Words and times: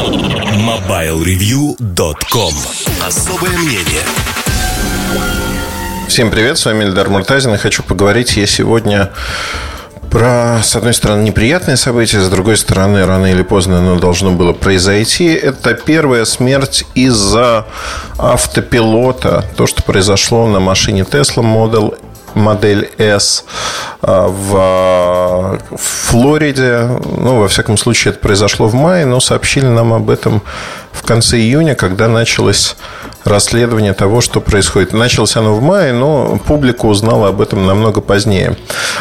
MobileReview.com 0.00 2.54
Особое 3.06 3.58
мнение 3.58 4.00
Всем 6.08 6.30
привет, 6.30 6.56
с 6.56 6.64
вами 6.64 6.84
Эльдар 6.84 7.10
Муртазин. 7.10 7.54
И 7.54 7.58
хочу 7.58 7.82
поговорить 7.82 8.38
я 8.38 8.46
сегодня 8.46 9.10
про, 10.10 10.62
с 10.62 10.74
одной 10.74 10.94
стороны, 10.94 11.24
неприятные 11.24 11.76
события, 11.76 12.22
с 12.22 12.30
другой 12.30 12.56
стороны, 12.56 13.04
рано 13.04 13.26
или 13.26 13.42
поздно 13.42 13.80
оно 13.80 13.98
должно 13.98 14.30
было 14.30 14.54
произойти. 14.54 15.26
Это 15.26 15.74
первая 15.74 16.24
смерть 16.24 16.86
из-за 16.94 17.66
автопилота. 18.16 19.44
То, 19.56 19.66
что 19.66 19.82
произошло 19.82 20.46
на 20.46 20.60
машине 20.60 21.02
Tesla 21.02 21.44
Model 21.44 21.94
модель 22.34 22.90
S 22.98 23.44
а, 24.02 24.28
в 24.28 25.58
Флориде. 25.76 26.88
Ну, 27.04 27.40
во 27.40 27.48
всяком 27.48 27.76
случае, 27.76 28.12
это 28.12 28.20
произошло 28.20 28.66
в 28.66 28.74
мае, 28.74 29.06
но 29.06 29.20
сообщили 29.20 29.66
нам 29.66 29.92
об 29.92 30.10
этом 30.10 30.42
в 30.92 31.02
конце 31.02 31.38
июня, 31.38 31.74
когда 31.74 32.08
началось 32.08 32.76
расследование 33.24 33.92
того, 33.92 34.20
что 34.20 34.40
происходит. 34.40 34.92
Началось 34.92 35.36
оно 35.36 35.54
в 35.54 35.62
мае, 35.62 35.92
но 35.92 36.38
публика 36.46 36.86
узнала 36.86 37.28
об 37.28 37.40
этом 37.40 37.66
намного 37.66 38.00
позднее. 38.00 38.56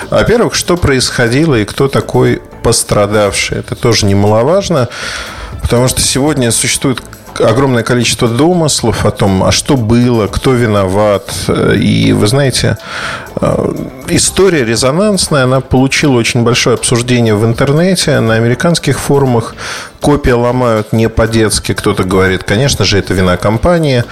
Во-первых, 0.10 0.56
что 0.56 0.78
происходило 0.78 1.56
и 1.56 1.66
кто 1.66 1.88
такой 1.88 2.42
пострадавший. 2.64 3.60
Это 3.60 3.76
тоже 3.76 4.06
немаловажно, 4.06 4.90
потому 5.62 5.88
что 5.88 6.02
сегодня 6.02 6.52
существует 6.52 7.02
огромное 7.40 7.84
количество 7.84 8.28
домыслов 8.28 9.06
о 9.06 9.12
том, 9.12 9.44
а 9.44 9.52
что 9.52 9.78
было, 9.78 10.28
кто 10.28 10.54
виноват. 10.54 11.34
И 11.76 12.14
вы 12.14 12.28
знаете, 12.28 12.78
э, 13.42 13.74
история 14.10 14.66
резонансная, 14.66 15.44
она 15.44 15.62
получила 15.62 16.14
очень 16.14 16.44
большое 16.44 16.76
обсуждение 16.76 17.36
в 17.36 17.46
интернете, 17.46 18.20
на 18.20 18.36
американских 18.36 19.00
форумах. 19.00 19.56
Копия 20.02 20.36
ломают 20.36 20.94
не 20.94 21.10
по-детски. 21.10 21.74
Кто-то 21.74 22.04
говорит, 22.04 22.44
конечно 22.44 22.86
же, 22.86 22.98
это 22.98 23.14
вина 23.14 23.38
компании. 23.38 24.04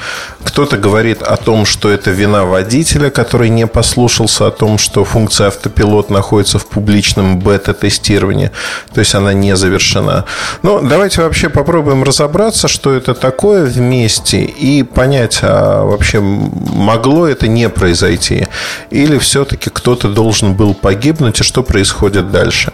Кто-то 0.43 0.77
говорит 0.77 1.21
о 1.21 1.37
том, 1.37 1.65
что 1.65 1.89
это 1.89 2.11
вина 2.11 2.45
водителя, 2.45 3.09
который 3.09 3.49
не 3.49 3.67
послушался 3.67 4.47
о 4.47 4.51
том, 4.51 4.77
что 4.77 5.05
функция 5.05 5.47
автопилот 5.47 6.09
находится 6.09 6.59
в 6.59 6.67
публичном 6.67 7.39
бета-тестировании. 7.39 8.51
То 8.93 8.99
есть 8.99 9.15
она 9.15 9.33
не 9.33 9.55
завершена. 9.55 10.25
Но 10.61 10.81
давайте 10.81 11.21
вообще 11.21 11.47
попробуем 11.49 12.03
разобраться, 12.03 12.67
что 12.67 12.93
это 12.93 13.13
такое 13.13 13.65
вместе 13.65 14.41
и 14.41 14.83
понять, 14.83 15.39
а 15.41 15.83
вообще 15.85 16.19
могло 16.19 17.27
это 17.27 17.47
не 17.47 17.69
произойти. 17.69 18.47
Или 18.89 19.17
все-таки 19.19 19.69
кто-то 19.69 20.09
должен 20.09 20.53
был 20.53 20.73
погибнуть 20.73 21.39
и 21.39 21.43
что 21.43 21.63
происходит 21.63 22.31
дальше. 22.31 22.73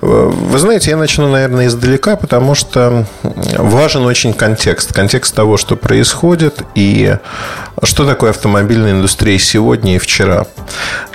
Вы 0.00 0.58
знаете, 0.58 0.90
я 0.90 0.96
начну, 0.96 1.28
наверное, 1.28 1.66
издалека, 1.66 2.16
потому 2.16 2.54
что 2.54 3.06
важен 3.22 4.04
очень 4.06 4.32
контекст. 4.32 4.92
Контекст 4.92 5.34
того, 5.34 5.56
что 5.56 5.76
происходит 5.76 6.62
и 6.74 7.16
что 7.82 8.06
такое 8.06 8.30
автомобильная 8.30 8.92
индустрия 8.92 9.38
сегодня 9.38 9.96
и 9.96 9.98
вчера. 9.98 10.46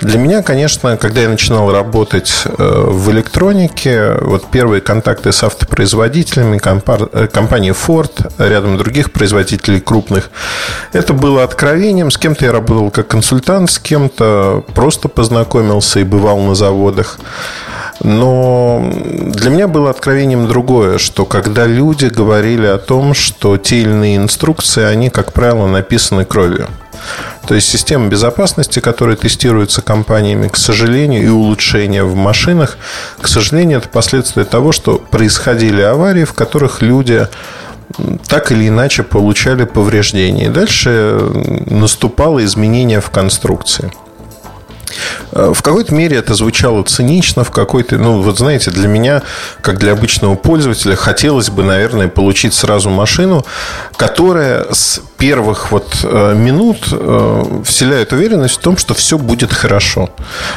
Для 0.00 0.18
меня, 0.18 0.42
конечно, 0.42 0.96
когда 0.96 1.22
я 1.22 1.28
начинал 1.28 1.70
работать 1.72 2.32
э, 2.44 2.84
в 2.88 3.10
электронике, 3.10 4.14
вот 4.20 4.50
первые 4.50 4.80
контакты 4.80 5.32
с 5.32 5.42
автопроизводителями, 5.42 6.60
э, 6.62 7.26
компании 7.28 7.72
Ford, 7.72 8.32
рядом 8.38 8.78
других 8.78 9.12
производителей 9.12 9.80
крупных, 9.80 10.30
это 10.92 11.12
было 11.12 11.42
откровением. 11.44 12.10
С 12.10 12.18
кем-то 12.18 12.44
я 12.44 12.52
работал 12.52 12.90
как 12.90 13.08
консультант, 13.08 13.70
с 13.70 13.78
кем-то 13.78 14.64
просто 14.74 15.08
познакомился 15.08 16.00
и 16.00 16.04
бывал 16.04 16.40
на 16.40 16.54
заводах. 16.54 17.18
Но 18.00 18.90
для 18.92 19.50
меня 19.50 19.68
было 19.68 19.90
откровением 19.90 20.48
другое, 20.48 20.98
что 20.98 21.24
когда 21.24 21.66
люди 21.66 22.06
говорили 22.06 22.66
о 22.66 22.78
том, 22.78 23.14
что 23.14 23.56
те 23.56 23.82
или 23.82 23.90
иные 23.90 24.16
инструкции, 24.16 24.82
они, 24.82 25.10
как 25.10 25.32
правило, 25.32 25.66
написаны 25.66 26.24
кровью. 26.24 26.68
То 27.46 27.54
есть 27.54 27.68
система 27.68 28.08
безопасности, 28.08 28.80
которая 28.80 29.16
тестируется 29.16 29.82
компаниями, 29.82 30.48
к 30.48 30.56
сожалению, 30.56 31.22
и 31.22 31.28
улучшения 31.28 32.02
в 32.02 32.14
машинах, 32.14 32.78
к 33.20 33.28
сожалению, 33.28 33.78
это 33.78 33.88
последствия 33.88 34.44
того, 34.44 34.72
что 34.72 34.98
происходили 34.98 35.82
аварии, 35.82 36.24
в 36.24 36.32
которых 36.32 36.80
люди 36.80 37.28
так 38.28 38.50
или 38.50 38.68
иначе 38.68 39.02
получали 39.02 39.64
повреждения. 39.64 40.46
И 40.46 40.48
дальше 40.48 41.18
наступало 41.66 42.44
изменение 42.44 43.00
в 43.00 43.10
конструкции. 43.10 43.92
Э, 45.32 45.52
в 45.54 45.62
какой-то 45.62 45.94
мере 45.94 46.16
это 46.16 46.34
звучало 46.34 46.82
цинично, 46.82 47.44
в 47.44 47.50
какой-то, 47.50 47.98
ну, 47.98 48.22
вот 48.22 48.38
знаете, 48.38 48.70
для 48.70 48.88
меня, 48.88 49.22
как 49.60 49.78
для 49.78 49.92
обычного 49.92 50.34
пользователя, 50.34 50.96
хотелось 50.96 51.50
бы, 51.50 51.62
наверное, 51.62 52.08
получить 52.08 52.54
сразу 52.54 52.90
машину, 52.90 53.44
которая 53.96 54.72
с 54.72 55.00
первых 55.18 55.72
вот 55.72 55.96
э, 56.02 56.34
минут 56.34 56.88
э, 56.90 57.62
вселяет 57.64 58.12
уверенность 58.12 58.56
в 58.56 58.60
том, 58.60 58.76
что 58.76 58.94
все 58.94 59.18
будет 59.18 59.52
хорошо. 59.52 60.10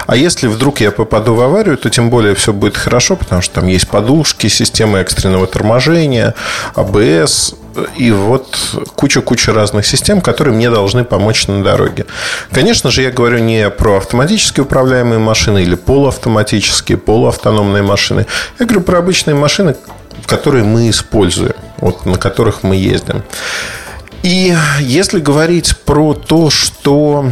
А 0.08 0.16
если 0.16 0.48
вдруг 0.48 0.81
я 0.81 0.92
попаду 0.92 1.36
в 1.36 1.42
аварию, 1.42 1.78
то 1.78 1.90
тем 1.90 2.09
более 2.09 2.36
все 2.36 2.54
будет 2.54 2.78
хорошо, 2.78 3.16
потому 3.16 3.42
что 3.42 3.56
там 3.56 3.68
есть 3.68 3.88
подушки, 3.88 4.48
система 4.48 5.00
экстренного 5.00 5.48
торможения, 5.48 6.34
АБС, 6.75 7.56
и 7.96 8.12
вот 8.12 8.58
куча-куча 8.96 9.54
разных 9.54 9.86
систем, 9.86 10.22
которые 10.22 10.54
мне 10.54 10.70
должны 10.70 11.04
помочь 11.04 11.48
на 11.48 11.64
дороге. 11.64 12.06
Конечно 12.52 12.92
же, 12.92 13.02
я 13.02 13.12
говорю 13.12 13.40
не 13.40 13.70
про 13.70 13.98
автоматически 13.98 14.62
управляемые 14.62 15.20
машины 15.20 15.64
или 15.64 15.76
полуавтоматические, 15.76 16.98
полуавтономные 16.98 17.84
машины. 17.84 18.26
Я 18.60 18.66
говорю 18.66 18.82
про 18.82 19.00
обычные 19.00 19.36
машины, 19.36 19.76
которые 20.26 20.64
мы 20.64 20.90
используем, 20.90 21.56
вот, 21.78 22.06
на 22.06 22.18
которых 22.18 22.64
мы 22.64 22.76
ездим. 22.76 23.24
И 24.24 24.56
если 24.80 25.20
говорить 25.20 25.78
про 25.86 26.14
то, 26.14 26.50
что 26.50 27.30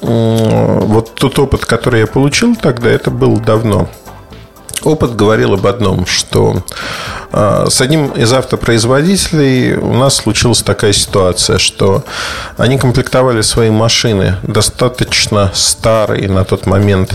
вот 0.00 1.14
тот 1.14 1.38
опыт, 1.38 1.64
который 1.64 2.00
я 2.00 2.06
получил 2.06 2.54
тогда, 2.54 2.90
это 2.90 3.10
было 3.10 3.40
давно 3.40 3.88
опыт 4.82 5.14
говорил 5.14 5.54
об 5.54 5.66
одном, 5.66 6.06
что 6.06 6.62
а, 7.32 7.66
с 7.68 7.80
одним 7.80 8.08
из 8.08 8.32
автопроизводителей 8.32 9.74
у 9.74 9.92
нас 9.92 10.16
случилась 10.16 10.62
такая 10.62 10.92
ситуация, 10.92 11.58
что 11.58 12.04
они 12.56 12.78
комплектовали 12.78 13.42
свои 13.42 13.70
машины 13.70 14.36
достаточно 14.42 15.50
старые 15.54 16.28
на 16.28 16.44
тот 16.44 16.66
момент 16.66 17.14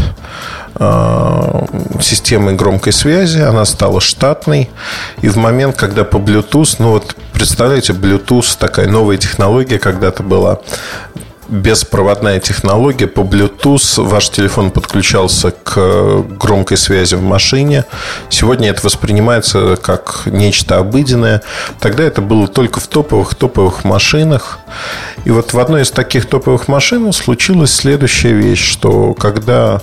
а, 0.76 1.66
системой 2.02 2.56
громкой 2.56 2.94
связи, 2.94 3.40
она 3.40 3.66
стала 3.66 4.02
штатной, 4.02 4.70
и 5.22 5.30
в 5.30 5.38
момент, 5.38 5.76
когда 5.76 6.04
по 6.04 6.18
Bluetooth, 6.18 6.76
ну 6.80 6.92
вот 6.92 7.16
представляете, 7.34 7.94
Bluetooth 7.94 8.58
такая 8.60 8.88
новая 8.88 9.18
технология 9.18 9.80
когда-то 9.80 10.24
была, 10.24 10.60
беспроводная 11.52 12.40
технология 12.40 13.08
по 13.08 13.22
Bluetooth. 13.22 14.04
Ваш 14.04 14.30
телефон 14.30 14.72
подключался 14.72 15.52
к 15.52 16.24
громкой 16.40 16.78
связи 16.78 17.16
в 17.16 17.22
машине. 17.22 17.86
Сегодня 18.30 18.70
это 18.70 18.82
воспринимается 18.84 19.76
как 19.76 20.24
нечто 20.26 20.78
обыденное. 20.78 21.42
Тогда 21.80 22.04
это 22.04 22.22
было 22.22 22.48
только 22.48 22.80
в 22.80 22.88
топовых 22.88 23.36
топовых 23.36 23.84
машинах. 23.84 24.60
И 25.26 25.30
вот 25.30 25.54
в 25.54 25.60
одной 25.60 25.82
из 25.84 25.92
таких 25.92 26.26
топовых 26.26 26.68
машин 26.68 27.12
случилась 27.12 27.74
следующая 27.74 28.34
вещь, 28.34 28.66
что 28.66 29.14
когда 29.14 29.82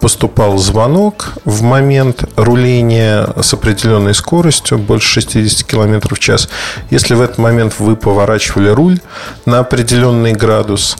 поступал 0.00 0.56
звонок 0.58 1.34
в 1.44 1.62
момент 1.62 2.24
руления 2.36 3.28
с 3.40 3.52
определенной 3.54 4.14
скоростью, 4.14 4.78
больше 4.78 5.20
60 5.20 5.66
км 5.66 6.14
в 6.14 6.18
час. 6.18 6.48
Если 6.90 7.14
в 7.14 7.20
этот 7.20 7.38
момент 7.38 7.74
вы 7.78 7.96
поворачивали 7.96 8.68
руль 8.68 9.00
на 9.46 9.60
определенный 9.60 10.32
градус, 10.32 10.96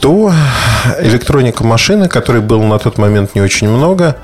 то 0.00 0.32
электроника 1.00 1.64
машины, 1.64 2.08
которой 2.08 2.42
было 2.42 2.62
на 2.62 2.78
тот 2.78 2.98
момент 2.98 3.34
не 3.34 3.40
очень 3.40 3.68
много, 3.68 4.16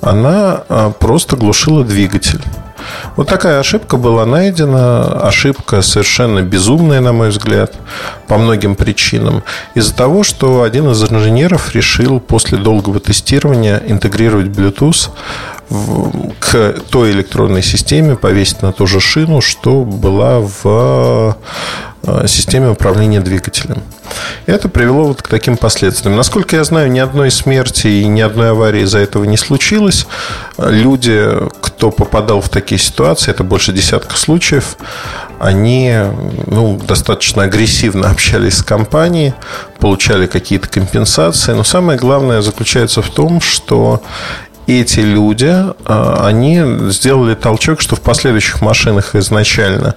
она 0.00 0.64
а, 0.68 0.90
просто 0.90 1.36
глушила 1.36 1.84
двигатель. 1.84 2.42
Вот 3.16 3.28
такая 3.28 3.60
ошибка 3.60 3.96
была 3.96 4.24
найдена. 4.26 5.20
Ошибка 5.26 5.82
совершенно 5.82 6.42
безумная, 6.42 7.00
на 7.00 7.12
мой 7.12 7.30
взгляд, 7.30 7.74
по 8.28 8.38
многим 8.38 8.74
причинам. 8.76 9.42
Из-за 9.74 9.94
того, 9.94 10.22
что 10.22 10.62
один 10.62 10.90
из 10.90 11.02
инженеров 11.02 11.74
решил 11.74 12.20
после 12.20 12.58
долгого 12.58 13.00
тестирования 13.00 13.82
интегрировать 13.86 14.46
Bluetooth 14.46 15.10
к 16.38 16.74
той 16.90 17.12
электронной 17.12 17.62
системе, 17.62 18.16
повесить 18.16 18.62
на 18.62 18.72
ту 18.72 18.86
же 18.86 19.00
шину, 19.00 19.40
что 19.40 19.84
была 19.84 20.40
в 20.40 21.36
системе 22.26 22.70
управления 22.70 23.20
двигателем. 23.20 23.82
Это 24.46 24.68
привело 24.68 25.04
вот 25.04 25.22
к 25.22 25.28
таким 25.28 25.56
последствиям. 25.56 26.16
Насколько 26.16 26.56
я 26.56 26.64
знаю, 26.64 26.90
ни 26.90 26.98
одной 26.98 27.30
смерти 27.30 27.86
и 27.86 28.06
ни 28.06 28.20
одной 28.20 28.50
аварии 28.50 28.82
из-за 28.82 28.98
этого 28.98 29.24
не 29.24 29.36
случилось. 29.36 30.06
Люди, 30.58 31.28
кто 31.60 31.90
попадал 31.90 32.40
в 32.40 32.48
такие 32.48 32.80
ситуации, 32.80 33.30
это 33.30 33.44
больше 33.44 33.72
десятка 33.72 34.16
случаев, 34.16 34.76
они 35.38 35.92
ну, 36.46 36.78
достаточно 36.78 37.44
агрессивно 37.44 38.10
общались 38.10 38.58
с 38.58 38.62
компанией, 38.62 39.34
получали 39.78 40.26
какие-то 40.26 40.68
компенсации. 40.68 41.52
Но 41.52 41.64
самое 41.64 41.98
главное 41.98 42.42
заключается 42.42 43.02
в 43.02 43.10
том, 43.10 43.40
что 43.40 44.02
эти 44.66 45.00
люди, 45.00 45.52
а, 45.84 46.26
они 46.26 46.62
сделали 46.90 47.34
толчок, 47.34 47.80
что 47.80 47.96
в 47.96 48.00
последующих 48.00 48.60
машинах 48.60 49.14
изначально 49.14 49.94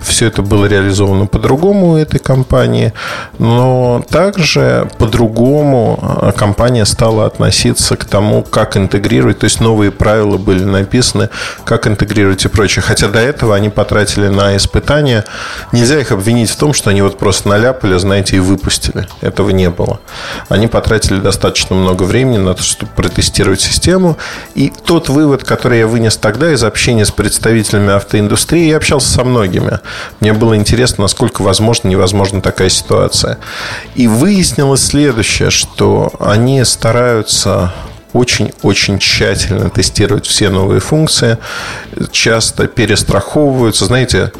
все 0.00 0.26
это 0.26 0.42
было 0.42 0.66
реализовано 0.66 1.26
по-другому 1.26 1.92
у 1.92 1.96
этой 1.96 2.18
компании, 2.18 2.92
но 3.38 4.04
также 4.08 4.88
по-другому 4.98 5.98
а, 6.00 6.32
компания 6.32 6.84
стала 6.84 7.26
относиться 7.26 7.96
к 7.96 8.04
тому, 8.04 8.42
как 8.42 8.76
интегрировать, 8.76 9.40
то 9.40 9.44
есть 9.44 9.60
новые 9.60 9.90
правила 9.90 10.38
были 10.38 10.64
написаны, 10.64 11.28
как 11.64 11.86
интегрировать 11.86 12.44
и 12.44 12.48
прочее. 12.48 12.82
Хотя 12.82 13.08
до 13.08 13.18
этого 13.18 13.54
они 13.54 13.68
потратили 13.68 14.28
на 14.28 14.56
испытания. 14.56 15.24
Нельзя 15.72 15.98
их 16.00 16.12
обвинить 16.12 16.50
в 16.50 16.56
том, 16.56 16.72
что 16.72 16.90
они 16.90 17.02
вот 17.02 17.18
просто 17.18 17.48
наляпали, 17.48 17.96
знаете, 17.98 18.36
и 18.36 18.40
выпустили. 18.40 19.06
Этого 19.20 19.50
не 19.50 19.70
было. 19.70 20.00
Они 20.48 20.66
потратили 20.66 21.18
достаточно 21.18 21.74
много 21.74 22.04
времени 22.04 22.38
на 22.38 22.54
то, 22.54 22.62
чтобы 22.62 22.92
протестировать 22.92 23.60
систему. 23.60 24.05
И 24.54 24.72
тот 24.84 25.08
вывод, 25.08 25.44
который 25.44 25.80
я 25.80 25.86
вынес 25.86 26.16
тогда 26.16 26.52
из 26.52 26.62
общения 26.62 27.04
с 27.04 27.10
представителями 27.10 27.92
автоиндустрии, 27.92 28.68
я 28.68 28.76
общался 28.76 29.08
со 29.08 29.24
многими. 29.24 29.80
Мне 30.20 30.32
было 30.32 30.56
интересно, 30.56 31.02
насколько 31.02 31.42
возможно, 31.42 31.88
невозможна 31.88 32.40
такая 32.40 32.68
ситуация. 32.68 33.38
И 33.94 34.06
выяснилось 34.06 34.84
следующее, 34.84 35.50
что 35.50 36.12
они 36.20 36.64
стараются 36.64 37.72
очень-очень 38.12 38.98
тщательно 38.98 39.70
тестировать 39.70 40.26
все 40.26 40.48
новые 40.48 40.80
функции, 40.80 41.38
часто 42.10 42.66
перестраховываются. 42.66 43.86
Знаете, 43.86 44.32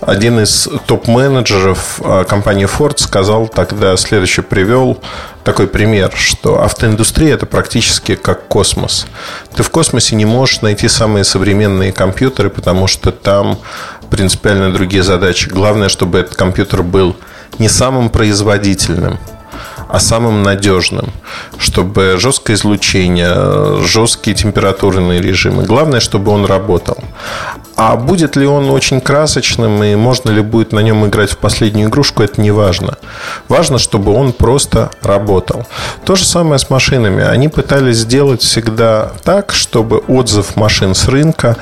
один 0.00 0.40
из 0.40 0.68
топ-менеджеров 0.86 2.00
а, 2.04 2.24
компании 2.24 2.66
Ford 2.66 2.98
сказал 2.98 3.48
тогда, 3.48 3.96
следующий 3.96 4.42
привел 4.42 5.00
такой 5.42 5.66
пример, 5.66 6.12
что 6.14 6.62
автоиндустрия 6.62 7.34
это 7.34 7.46
практически 7.46 8.14
как 8.14 8.46
космос. 8.48 9.06
Ты 9.54 9.62
в 9.62 9.70
космосе 9.70 10.16
не 10.16 10.24
можешь 10.24 10.62
найти 10.62 10.88
самые 10.88 11.24
современные 11.24 11.92
компьютеры, 11.92 12.50
потому 12.50 12.86
что 12.86 13.10
там 13.12 13.58
принципиально 14.10 14.72
другие 14.72 15.02
задачи. 15.02 15.48
Главное, 15.48 15.88
чтобы 15.88 16.18
этот 16.18 16.36
компьютер 16.36 16.82
был 16.82 17.16
не 17.58 17.68
самым 17.68 18.10
производительным– 18.10 19.18
а 19.94 20.00
самым 20.00 20.42
надежным, 20.42 21.12
чтобы 21.56 22.16
жесткое 22.18 22.56
излучение, 22.56 23.80
жесткие 23.84 24.34
температурные 24.34 25.22
режимы. 25.22 25.62
Главное, 25.62 26.00
чтобы 26.00 26.32
он 26.32 26.46
работал. 26.46 26.98
А 27.76 27.94
будет 27.94 28.34
ли 28.34 28.44
он 28.44 28.70
очень 28.70 29.00
красочным 29.00 29.84
и 29.84 29.94
можно 29.94 30.30
ли 30.32 30.40
будет 30.40 30.72
на 30.72 30.80
нем 30.80 31.06
играть 31.06 31.30
в 31.30 31.38
последнюю 31.38 31.90
игрушку, 31.90 32.24
это 32.24 32.40
не 32.40 32.50
важно. 32.50 32.98
Важно, 33.48 33.78
чтобы 33.78 34.12
он 34.12 34.32
просто 34.32 34.90
работал. 35.00 35.64
То 36.04 36.16
же 36.16 36.24
самое 36.24 36.58
с 36.58 36.70
машинами. 36.70 37.22
Они 37.22 37.46
пытались 37.46 37.98
сделать 37.98 38.42
всегда 38.42 39.12
так, 39.22 39.52
чтобы 39.52 39.98
отзыв 39.98 40.56
машин 40.56 40.96
с 40.96 41.06
рынка, 41.06 41.56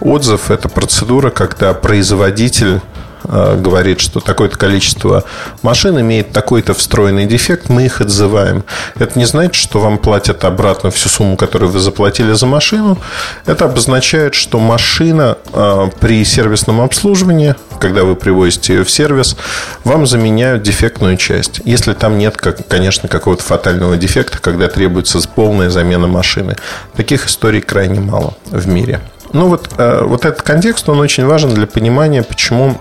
отзыв– 0.00 0.50
это 0.52 0.68
процедура, 0.68 1.30
когда 1.30 1.72
производитель 1.72 2.80
говорит, 3.24 4.00
что 4.00 4.20
такое-то 4.20 4.56
количество 4.56 5.24
машин 5.62 6.00
имеет 6.00 6.32
такой-то 6.32 6.74
встроенный 6.74 7.26
дефект, 7.26 7.68
мы 7.68 7.84
их 7.84 8.00
отзываем. 8.00 8.64
Это 8.98 9.18
не 9.18 9.24
значит, 9.24 9.54
что 9.54 9.80
вам 9.80 9.98
платят 9.98 10.44
обратно 10.44 10.90
всю 10.90 11.08
сумму, 11.08 11.36
которую 11.36 11.70
вы 11.70 11.78
заплатили 11.80 12.32
за 12.32 12.46
машину. 12.46 12.98
Это 13.46 13.66
обозначает, 13.66 14.34
что 14.34 14.58
машина 14.58 15.38
э, 15.52 15.88
при 16.00 16.24
сервисном 16.24 16.80
обслуживании, 16.80 17.54
когда 17.80 18.04
вы 18.04 18.16
привозите 18.16 18.74
ее 18.74 18.84
в 18.84 18.90
сервис, 18.90 19.36
вам 19.84 20.06
заменяют 20.06 20.62
дефектную 20.62 21.16
часть. 21.16 21.60
Если 21.64 21.92
там 21.92 22.18
нет, 22.18 22.36
конечно, 22.36 23.08
какого-то 23.08 23.42
фатального 23.42 23.96
дефекта, 23.96 24.38
когда 24.38 24.68
требуется 24.68 25.20
полная 25.34 25.70
замена 25.70 26.06
машины. 26.06 26.56
Таких 26.96 27.26
историй 27.26 27.60
крайне 27.60 28.00
мало 28.00 28.34
в 28.46 28.66
мире. 28.68 29.00
Ну 29.32 29.48
вот, 29.48 29.68
э, 29.76 30.02
вот 30.02 30.24
этот 30.24 30.42
контекст, 30.42 30.88
он 30.88 31.00
очень 31.00 31.26
важен 31.26 31.52
для 31.54 31.66
понимания, 31.66 32.22
почему 32.22 32.78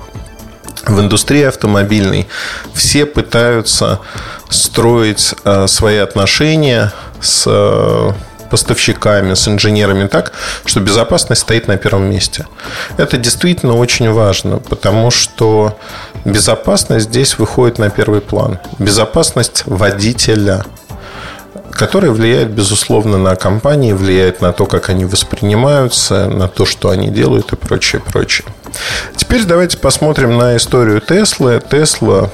в 0.85 0.99
индустрии 0.99 1.43
автомобильной 1.43 2.27
все 2.73 3.05
пытаются 3.05 3.99
строить 4.49 5.33
э, 5.43 5.67
свои 5.67 5.97
отношения 5.97 6.93
с 7.21 7.43
э, 7.47 8.11
поставщиками, 8.49 9.33
с 9.33 9.47
инженерами 9.47 10.07
так, 10.07 10.31
что 10.65 10.79
безопасность 10.79 11.41
стоит 11.41 11.67
на 11.67 11.77
первом 11.77 12.09
месте. 12.09 12.47
Это 12.97 13.17
действительно 13.17 13.75
очень 13.75 14.11
важно, 14.11 14.59
потому 14.59 15.11
что 15.11 15.77
безопасность 16.23 17.09
здесь 17.09 17.37
выходит 17.37 17.79
на 17.79 17.89
первый 17.89 18.21
план. 18.21 18.59
Безопасность 18.79 19.63
водителя– 19.65 20.63
которая 21.71 22.11
влияет, 22.11 22.51
безусловно, 22.51 23.17
на 23.17 23.35
компании, 23.35 23.93
влияет 23.93 24.41
на 24.41 24.53
то, 24.53 24.65
как 24.65 24.89
они 24.89 25.05
воспринимаются, 25.05 26.27
на 26.27 26.47
то, 26.47 26.65
что 26.65 26.89
они 26.89 27.09
делают 27.09 27.53
и 27.53 27.55
прочее, 27.55 28.01
прочее. 28.01 28.47
Теперь 29.15 29.45
давайте 29.45 29.77
посмотрим 29.77 30.37
на 30.37 30.55
историю 30.57 31.01
Теслы. 31.01 31.61
Тесла 31.69 32.29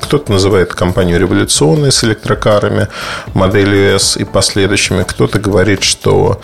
кто-то 0.00 0.32
называет 0.32 0.74
компанию 0.74 1.18
революционной 1.18 1.92
с 1.92 2.04
электрокарами, 2.04 2.88
моделью 3.34 3.96
S 3.96 4.16
и 4.16 4.24
последующими. 4.24 5.04
Кто-то 5.04 5.38
говорит, 5.38 5.82
что 5.82 6.40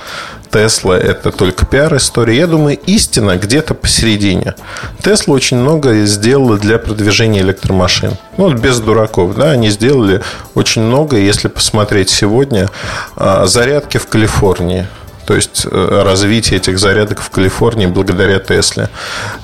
Тесла– 0.50 0.98
это 0.98 1.32
только 1.32 1.64
пиар-история. 1.64 2.36
Я 2.36 2.46
думаю, 2.46 2.78
истина 2.86 3.36
где-то 3.38 3.74
посередине. 3.74 4.54
Тесла 5.02 5.34
очень 5.34 5.56
много 5.56 6.04
сделала 6.04 6.58
для 6.58 6.78
продвижения 6.78 7.40
электромашин. 7.40 8.12
Ну, 8.36 8.44
вот 8.44 8.58
без 8.58 8.78
дураков, 8.80 9.34
да, 9.34 9.52
они 9.52 9.70
сделали 9.70 10.22
очень 10.54 10.82
много. 10.82 11.16
Если 11.16 11.48
посмотреть 11.48 12.10
сегодня, 12.10 12.68
а, 13.16 13.46
зарядки 13.46 13.98
в 13.98 14.06
Калифорнии– 14.06 14.86
то 15.24 15.34
есть 15.34 15.66
э, 15.70 16.02
развитие 16.04 16.58
этих 16.58 16.78
зарядок 16.78 17.20
в 17.20 17.30
Калифорнии 17.30 17.86
благодаря 17.86 18.38
Тесле. 18.38 18.88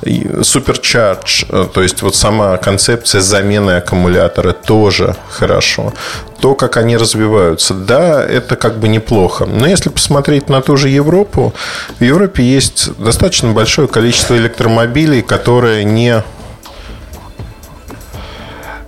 Supercharge, 0.03 1.47
э, 1.49 1.69
то 1.73 1.83
есть 1.83 2.03
вот 2.03 2.17
сама 2.17 2.57
концепция 2.57 3.21
замены 3.21 3.73
аккумулятора 3.73 4.53
тоже 4.53 5.17
хорошо. 5.31 5.93
То, 6.41 6.55
как 6.55 6.77
они 6.77 6.97
развиваются, 6.97 7.75
да, 7.75 8.25
это 8.25 8.57
как 8.57 8.79
бы 8.79 8.89
неплохо. 8.89 9.45
Но 9.45 9.67
если 9.67 9.89
посмотреть 9.89 10.49
на 10.49 10.63
ту 10.63 10.77
же 10.77 10.89
Европу, 10.89 11.53
в 11.99 12.05
Европе 12.05 12.45
есть 12.45 12.97
достаточно 12.99 13.53
большое 13.53 13.89
количество 13.89 14.37
электромобилей, 14.37 15.23
которые 15.23 15.85
не 15.85 16.23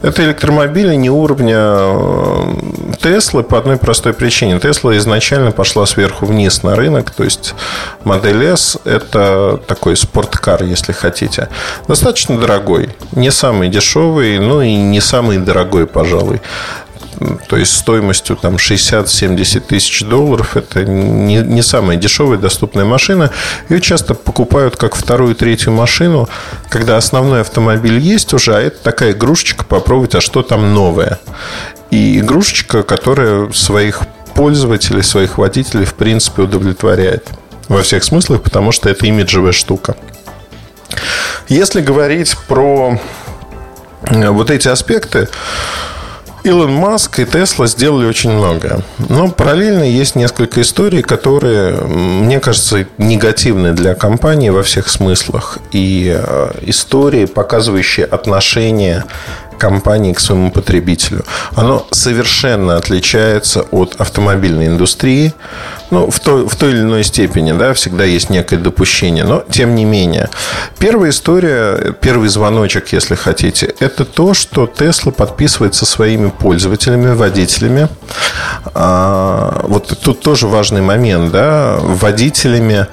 это 0.02 0.25
электромобили 0.25 0.94
не 0.94 1.11
уровня 1.11 1.56
э, 1.58 2.55
Теслы 3.02 3.43
по 3.43 3.58
одной 3.58 3.76
простой 3.76 4.12
причине. 4.12 4.58
Тесла 4.58 4.97
изначально 4.97 5.52
пошла 5.52 5.87
сверху 5.87 6.26
вниз 6.26 6.62
на 6.62 6.76
рынок, 6.76 7.11
то 7.11 7.25
есть 7.25 7.55
модель 8.05 8.44
S– 8.44 8.79
это 8.85 9.61
такой 9.67 9.97
спорткар, 9.97 10.64
если 10.64 10.93
хотите. 10.93 11.49
Достаточно 11.88 12.38
дорогой, 12.38 12.91
не 13.12 13.31
самый 13.31 13.69
дешевый, 13.69 14.39
но 14.39 14.63
и 14.63 14.74
не 14.74 15.01
самый 15.01 15.39
дорогой, 15.39 15.86
пожалуй 15.86 16.41
то 17.48 17.56
есть 17.56 17.76
стоимостью 17.76 18.36
там 18.36 18.56
60-70 18.56 19.60
тысяч 19.60 20.02
долларов. 20.02 20.56
Это 20.56 20.84
не, 20.84 21.36
не 21.36 21.62
самая 21.62 21.96
дешевая 21.96 22.38
доступная 22.38 22.84
машина. 22.84 23.31
Ее 23.69 23.81
часто 23.81 24.14
покупают 24.14 24.76
как 24.76 24.94
вторую, 24.94 25.34
третью 25.34 25.72
машину, 25.72 26.29
когда 26.69 26.96
основной 26.96 27.40
автомобиль 27.43 27.98
есть 27.98 28.32
уже, 28.32 28.55
а 28.55 28.60
это 28.60 28.82
такая 28.82 29.12
игрушечка 29.12 29.64
попробовать, 29.64 30.14
а 30.14 30.20
что 30.20 30.43
там 30.43 30.74
новое. 30.74 31.19
И 31.90 32.20
игрушечка, 32.20 32.82
которая 32.82 33.50
своих 33.52 34.02
пользователей, 34.34 35.02
своих 35.02 35.38
водителей, 35.38 35.84
в 35.84 35.94
принципе, 35.94 36.43
удовлетворяет 36.43 37.29
во 37.69 37.82
всех 37.82 38.05
смыслах, 38.05 38.43
потому 38.43 38.72
что 38.72 38.88
это 38.88 39.06
имиджевая 39.06 39.52
штука. 39.52 39.96
Если 41.48 41.81
говорить 41.81 42.36
про 42.48 42.98
э, 44.02 44.29
вот 44.31 44.50
эти 44.50 44.69
аспекты, 44.69 45.29
Илон 46.43 46.73
Маск 46.73 47.19
и 47.19 47.25
Тесла 47.25 47.67
сделали 47.67 48.06
очень 48.06 48.32
много. 48.32 48.82
Но 49.09 49.29
параллельно 49.29 49.82
есть 49.82 50.15
несколько 50.15 50.63
историй, 50.63 51.03
которые, 51.03 51.73
мне 51.73 52.41
кажется, 52.41 52.87
негативны 52.99 53.73
для 53.73 53.94
компании 53.94 54.49
во 54.49 54.63
всех 54.63 54.89
смыслах. 54.89 55.59
И 55.73 56.15
э, 56.17 56.51
истории, 56.63 57.27
показывающие 57.27 58.06
отношение 58.06 59.05
компании 59.60 60.12
к 60.12 60.20
своему 60.20 60.50
потребителю. 60.50 61.24
Оно 61.55 61.86
совершенно 61.93 62.76
отличается 62.76 63.62
от 63.70 64.00
автомобильной 64.00 64.67
индустрии. 64.67 65.34
Ну, 65.90 66.10
в 66.10 66.20
той, 66.20 66.48
в 66.48 66.56
той 66.56 66.70
или 66.70 66.81
иной 66.81 67.05
степени, 67.05 67.52
да, 67.52 67.72
всегда 67.74 68.05
есть 68.05 68.31
некое 68.31 68.56
допущение. 68.56 69.24
Но, 69.24 69.44
тем 69.50 69.74
не 69.74 69.84
менее, 69.84 70.31
первая 70.79 71.10
история, 71.10 71.94
первый 72.00 72.29
звоночек, 72.29 72.93
если 72.93 73.17
хотите, 73.17 73.74
это 73.81 74.05
то, 74.05 74.34
что 74.34 74.64
Tesla 74.64 75.12
подписывает 75.12 75.74
со 75.74 75.86
своими 75.86 76.31
пользователями, 76.31 77.14
водителями. 77.14 77.88
А, 78.74 79.64
вот 79.69 79.98
тут 80.02 80.20
тоже 80.20 80.46
важный 80.46 80.81
момент, 80.81 81.32
да, 81.32 81.79
водителями 81.81 82.86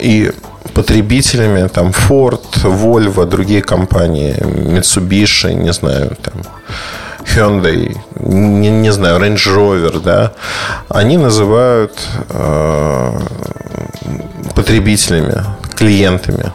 и 0.00 0.32
потребителями, 0.76 1.68
там 1.68 1.90
Ford, 1.90 2.42
Volvo, 2.64 3.24
другие 3.24 3.62
компании, 3.62 4.36
Mitsubishi, 4.40 5.54
не 5.54 5.72
знаю, 5.72 6.16
там 6.22 6.34
Hyundai, 7.24 7.96
не, 8.20 8.70
не 8.70 8.92
знаю, 8.92 9.18
Range 9.18 9.56
Rover, 9.56 10.00
да, 10.00 10.32
они 10.90 11.16
называют 11.16 11.92
э, 12.28 13.20
потребителями, 14.54 15.44
клиентами. 15.74 16.52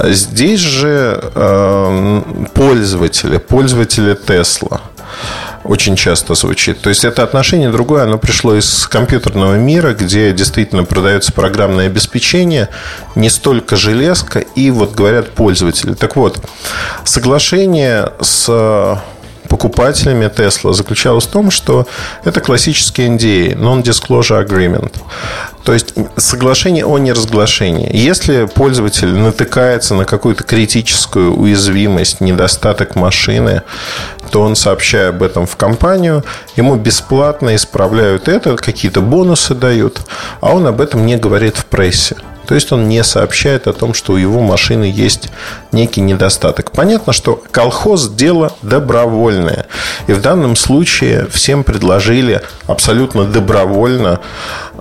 Здесь 0.00 0.60
же 0.60 1.20
э, 1.34 2.22
пользователи, 2.52 3.38
пользователи 3.38 4.16
Tesla 4.26 4.80
очень 5.64 5.96
часто 5.96 6.34
звучит. 6.34 6.80
То 6.80 6.88
есть 6.88 7.04
это 7.04 7.22
отношение 7.22 7.70
другое, 7.70 8.04
оно 8.04 8.18
пришло 8.18 8.56
из 8.56 8.86
компьютерного 8.86 9.54
мира, 9.56 9.92
где 9.94 10.32
действительно 10.32 10.84
продается 10.84 11.32
программное 11.32 11.86
обеспечение, 11.86 12.68
не 13.14 13.30
столько 13.30 13.76
железка, 13.76 14.40
и 14.40 14.70
вот 14.70 14.94
говорят 14.94 15.30
пользователи. 15.30 15.94
Так 15.94 16.16
вот, 16.16 16.40
соглашение 17.04 18.12
с 18.20 19.02
покупателями 19.50 20.26
Tesla 20.26 20.72
заключалась 20.72 21.24
в 21.24 21.30
том, 21.30 21.50
что 21.50 21.86
это 22.24 22.40
классический 22.40 23.06
NDA, 23.08 23.54
Non-Disclosure 23.56 24.46
Agreement. 24.46 24.94
То 25.64 25.74
есть 25.74 25.92
соглашение 26.16 26.86
о 26.86 26.98
неразглашении. 26.98 27.90
Если 27.92 28.46
пользователь 28.46 29.12
натыкается 29.12 29.94
на 29.94 30.04
какую-то 30.04 30.44
критическую 30.44 31.36
уязвимость, 31.36 32.20
недостаток 32.20 32.94
машины, 32.94 33.62
то 34.30 34.40
он, 34.40 34.56
сообщая 34.56 35.08
об 35.10 35.22
этом 35.22 35.46
в 35.46 35.56
компанию, 35.56 36.24
ему 36.56 36.76
бесплатно 36.76 37.54
исправляют 37.56 38.28
это, 38.28 38.56
какие-то 38.56 39.00
бонусы 39.00 39.54
дают, 39.54 40.00
а 40.40 40.54
он 40.54 40.66
об 40.66 40.80
этом 40.80 41.04
не 41.04 41.16
говорит 41.16 41.56
в 41.56 41.66
прессе. 41.66 42.16
То 42.50 42.56
есть 42.56 42.72
он 42.72 42.88
не 42.88 43.04
сообщает 43.04 43.68
о 43.68 43.72
том, 43.72 43.94
что 43.94 44.14
у 44.14 44.16
его 44.16 44.40
машины 44.40 44.82
есть 44.82 45.28
некий 45.70 46.00
недостаток. 46.00 46.72
Понятно, 46.72 47.12
что 47.12 47.40
колхоз– 47.52 48.08
дело 48.10 48.52
добровольное. 48.60 49.66
И 50.08 50.12
в 50.12 50.20
данном 50.20 50.56
случае 50.56 51.28
всем 51.30 51.62
предложили 51.62 52.42
абсолютно 52.66 53.24
добровольно 53.24 54.18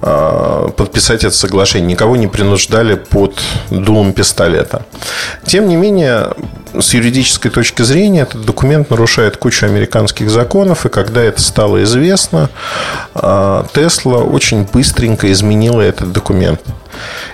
подписать 0.02 1.24
это 1.24 1.36
соглашение. 1.36 1.90
Никого 1.92 2.16
не 2.16 2.28
принуждали 2.28 2.96
под 2.96 3.40
дулом 3.70 4.14
пистолета. 4.14 4.86
Тем 5.46 5.68
не 5.68 5.76
менее, 5.76 6.34
с 6.80 6.94
юридической 6.94 7.50
точки 7.50 7.82
зрения 7.82 8.22
этот 8.22 8.46
документ 8.46 8.90
нарушает 8.90 9.38
кучу 9.38 9.66
американских 9.66 10.30
законов, 10.30 10.86
и 10.86 10.90
когда 10.90 11.22
это 11.22 11.42
стало 11.42 11.84
известно, 11.84 12.50
Тесла 13.14 14.20
очень 14.20 14.64
быстренько 14.64 15.32
изменила 15.32 15.82
этот 15.82 16.12
документ. 16.14 16.62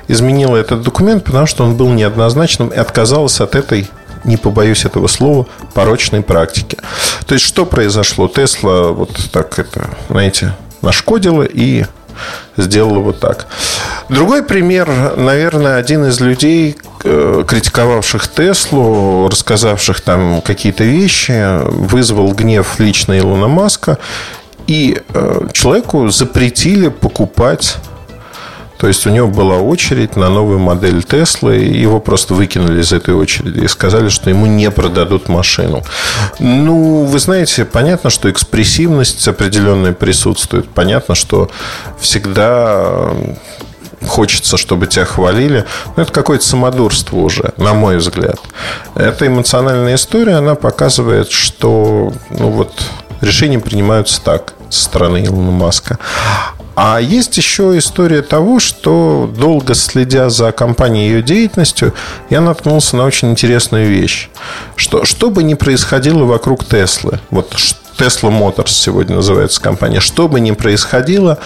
Изменила 0.07 0.57
этот 0.57 0.81
документ, 0.81 1.23
потому 1.23 1.45
что 1.45 1.63
он 1.63 1.75
был 1.75 1.89
неоднозначным 1.89 2.69
и 2.69 2.77
отказалась 2.77 3.41
от 3.41 3.55
этой 3.55 3.89
не 4.23 4.37
побоюсь 4.37 4.85
этого 4.85 5.05
слова, 5.05 5.45
порочной 5.75 6.23
практики. 6.23 6.77
То 7.27 7.35
есть, 7.35 7.45
что 7.45 7.65
произошло? 7.67 8.27
Тесла 8.27 8.87
вот 8.89 9.11
так 9.31 9.59
это, 9.59 9.89
знаете, 10.09 10.55
нашкодила 10.81 11.43
и 11.43 11.85
сделала 12.57 12.99
вот 12.99 13.19
так. 13.19 13.47
Другой 14.09 14.43
пример, 14.43 14.89
наверное, 15.17 15.77
один 15.77 16.05
из 16.05 16.19
людей, 16.19 16.77
э, 17.03 17.43
критиковавших 17.47 18.27
Теслу, 18.27 19.27
рассказавших 19.29 20.01
там 20.01 20.41
какие-то 20.41 20.83
вещи, 20.83 21.59
вызвал 21.63 22.33
гнев 22.33 22.79
лично 22.79 23.17
Илона 23.17 23.47
Маска, 23.47 23.97
и 24.67 25.01
э, 25.13 25.47
человеку 25.53 26.09
запретили 26.09 26.87
покупать 26.89 27.77
то 28.77 28.87
есть 28.87 29.05
у 29.07 29.09
него 29.09 29.27
была 29.27 29.57
очередь 29.57 30.15
на 30.15 30.29
новую 30.29 30.59
модель 30.59 31.03
Теслы, 31.03 31.57
и 31.57 31.79
его 31.79 31.99
просто 31.99 32.33
выкинули 32.33 32.81
из 32.81 32.91
этой 32.91 33.13
очереди 33.13 33.59
и 33.59 33.67
сказали, 33.67 34.09
что 34.09 34.29
ему 34.29 34.45
не 34.45 34.69
продадут 34.71 35.29
машину. 35.29 35.83
Ну, 36.39 37.05
вы 37.05 37.19
знаете, 37.19 37.65
понятно, 37.65 38.09
что 38.09 38.29
экспрессивность 38.29 39.27
определенная 39.27 39.93
присутствует. 39.93 40.67
Понятно, 40.69 41.15
что 41.15 41.49
всегда 41.99 43.11
хочется, 44.07 44.57
чтобы 44.57 44.87
тебя 44.87 45.05
хвалили. 45.05 45.65
Но 45.95 46.03
это 46.03 46.11
какое-то 46.11 46.45
самодурство 46.45 47.17
уже, 47.17 47.53
на 47.57 47.73
мой 47.73 47.97
взгляд. 47.97 48.39
Эта 48.95 49.27
эмоциональная 49.27 49.95
история, 49.95 50.35
она 50.35 50.55
показывает, 50.55 51.31
что 51.31 52.13
ну 52.29 52.49
вот, 52.49 52.71
решения 53.21 53.59
принимаются 53.59 54.21
так 54.21 54.53
со 54.69 54.83
стороны 54.83 55.25
Илона 55.25 55.51
Маска. 55.51 55.97
А 56.75 56.99
есть 56.99 57.37
еще 57.37 57.77
история 57.77 58.21
того, 58.21 58.59
что 58.59 59.31
долго 59.37 59.73
следя 59.73 60.29
за 60.29 60.51
компанией 60.51 61.07
и 61.07 61.11
ее 61.13 61.23
деятельностью, 61.23 61.93
я 62.29 62.41
наткнулся 62.41 62.97
на 62.97 63.05
очень 63.05 63.31
интересную 63.31 63.87
вещь. 63.87 64.29
Что, 64.75 65.05
что 65.05 65.29
бы 65.29 65.43
ни 65.43 65.53
происходило 65.53 66.25
вокруг 66.25 66.65
Теслы, 66.65 67.19
вот 67.29 67.55
Tesla 67.97 68.29
Motors 68.29 68.69
сегодня 68.69 69.15
называется 69.15 69.61
компания. 69.61 69.99
Что 69.99 70.27
бы 70.27 70.39
ни 70.39 70.51
происходило, 70.51 71.39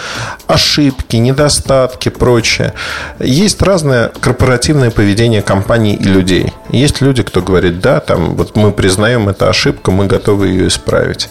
ошибки, 0.46 1.16
недостатки, 1.16 2.08
прочее. 2.08 2.74
Есть 3.20 3.62
разное 3.62 4.10
корпоративное 4.20 4.90
поведение 4.90 5.42
компаний 5.42 5.94
и 5.94 6.04
людей. 6.04 6.52
Есть 6.70 7.00
люди, 7.00 7.22
кто 7.22 7.40
говорит, 7.40 7.80
да, 7.80 8.00
там, 8.00 8.34
вот 8.34 8.56
мы 8.56 8.72
признаем 8.72 9.28
это 9.28 9.48
ошибка, 9.48 9.90
мы 9.90 10.06
готовы 10.06 10.48
ее 10.48 10.68
исправить. 10.68 11.28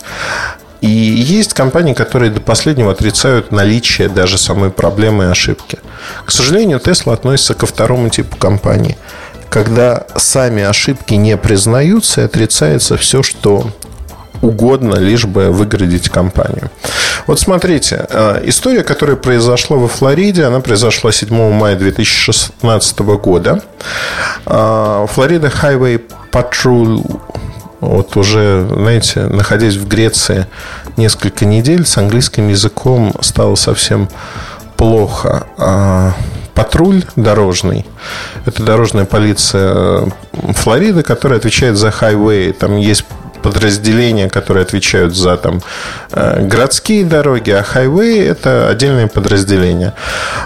И 0.82 0.88
есть 0.88 1.54
компании, 1.54 1.94
которые 1.94 2.32
до 2.32 2.40
последнего 2.40 2.92
отрицают 2.92 3.52
наличие 3.52 4.08
даже 4.08 4.38
самой 4.38 4.70
проблемы 4.70 5.26
и 5.26 5.28
ошибки. 5.28 5.80
К 6.26 6.32
сожалению, 6.32 6.80
Tesla 6.80 7.14
относится 7.14 7.54
ко 7.54 7.66
второму 7.66 8.10
типу 8.10 8.38
компании, 8.38 8.98
когда 9.50 10.06
сами 10.16 10.64
ошибки 10.64 11.16
не 11.16 11.36
признаются 11.38 12.22
и 12.22 12.26
отрицается 12.26 12.98
все, 12.98 13.24
что 13.24 13.72
угодно, 14.42 14.96
лишь 14.96 15.26
бы 15.26 15.50
выградить 15.52 16.10
компанию. 16.10 16.72
Вот 17.28 17.40
смотрите, 17.40 18.08
э, 18.10 18.42
история, 18.46 18.84
которая 18.84 19.18
произошла 19.18 19.78
во 19.78 19.88
Флориде, 19.88 20.46
она 20.46 20.62
произошла 20.62 21.12
7 21.12 21.52
мая 21.52 21.76
2016 21.76 23.00
года. 23.18 23.62
Э, 24.46 25.06
Флорида 25.10 25.48
Highway 25.48 26.02
Patrol 26.32 27.20
вот 27.80 28.18
уже, 28.18 28.68
знаете, 28.70 29.22
находясь 29.22 29.76
в 29.76 29.88
Греции 29.88 30.48
несколько 30.98 31.46
недель, 31.46 31.86
с 31.86 31.98
английским 31.98 32.50
языком 32.50 33.14
стало 33.22 33.56
совсем 33.56 34.10
плохо. 34.76 35.48
А 35.58 36.14
патруль 36.54 37.04
дорожный, 37.16 37.86
это 38.46 38.64
дорожная 38.64 39.06
полиция 39.06 40.12
Флориды, 40.34 41.04
которая 41.04 41.40
отвечает 41.40 41.78
за 41.78 41.92
хайвей. 41.92 42.52
Там 42.52 42.76
есть 42.76 43.06
подразделения, 43.42 44.30
которые 44.30 44.64
отвечают 44.64 45.16
за 45.16 45.38
там, 45.38 45.62
э, 46.12 46.46
городские 46.46 47.06
дороги, 47.06 47.52
а 47.52 47.64
хайвей– 47.64 48.20
это 48.28 48.68
отдельные 48.68 49.08
подразделения. 49.08 49.94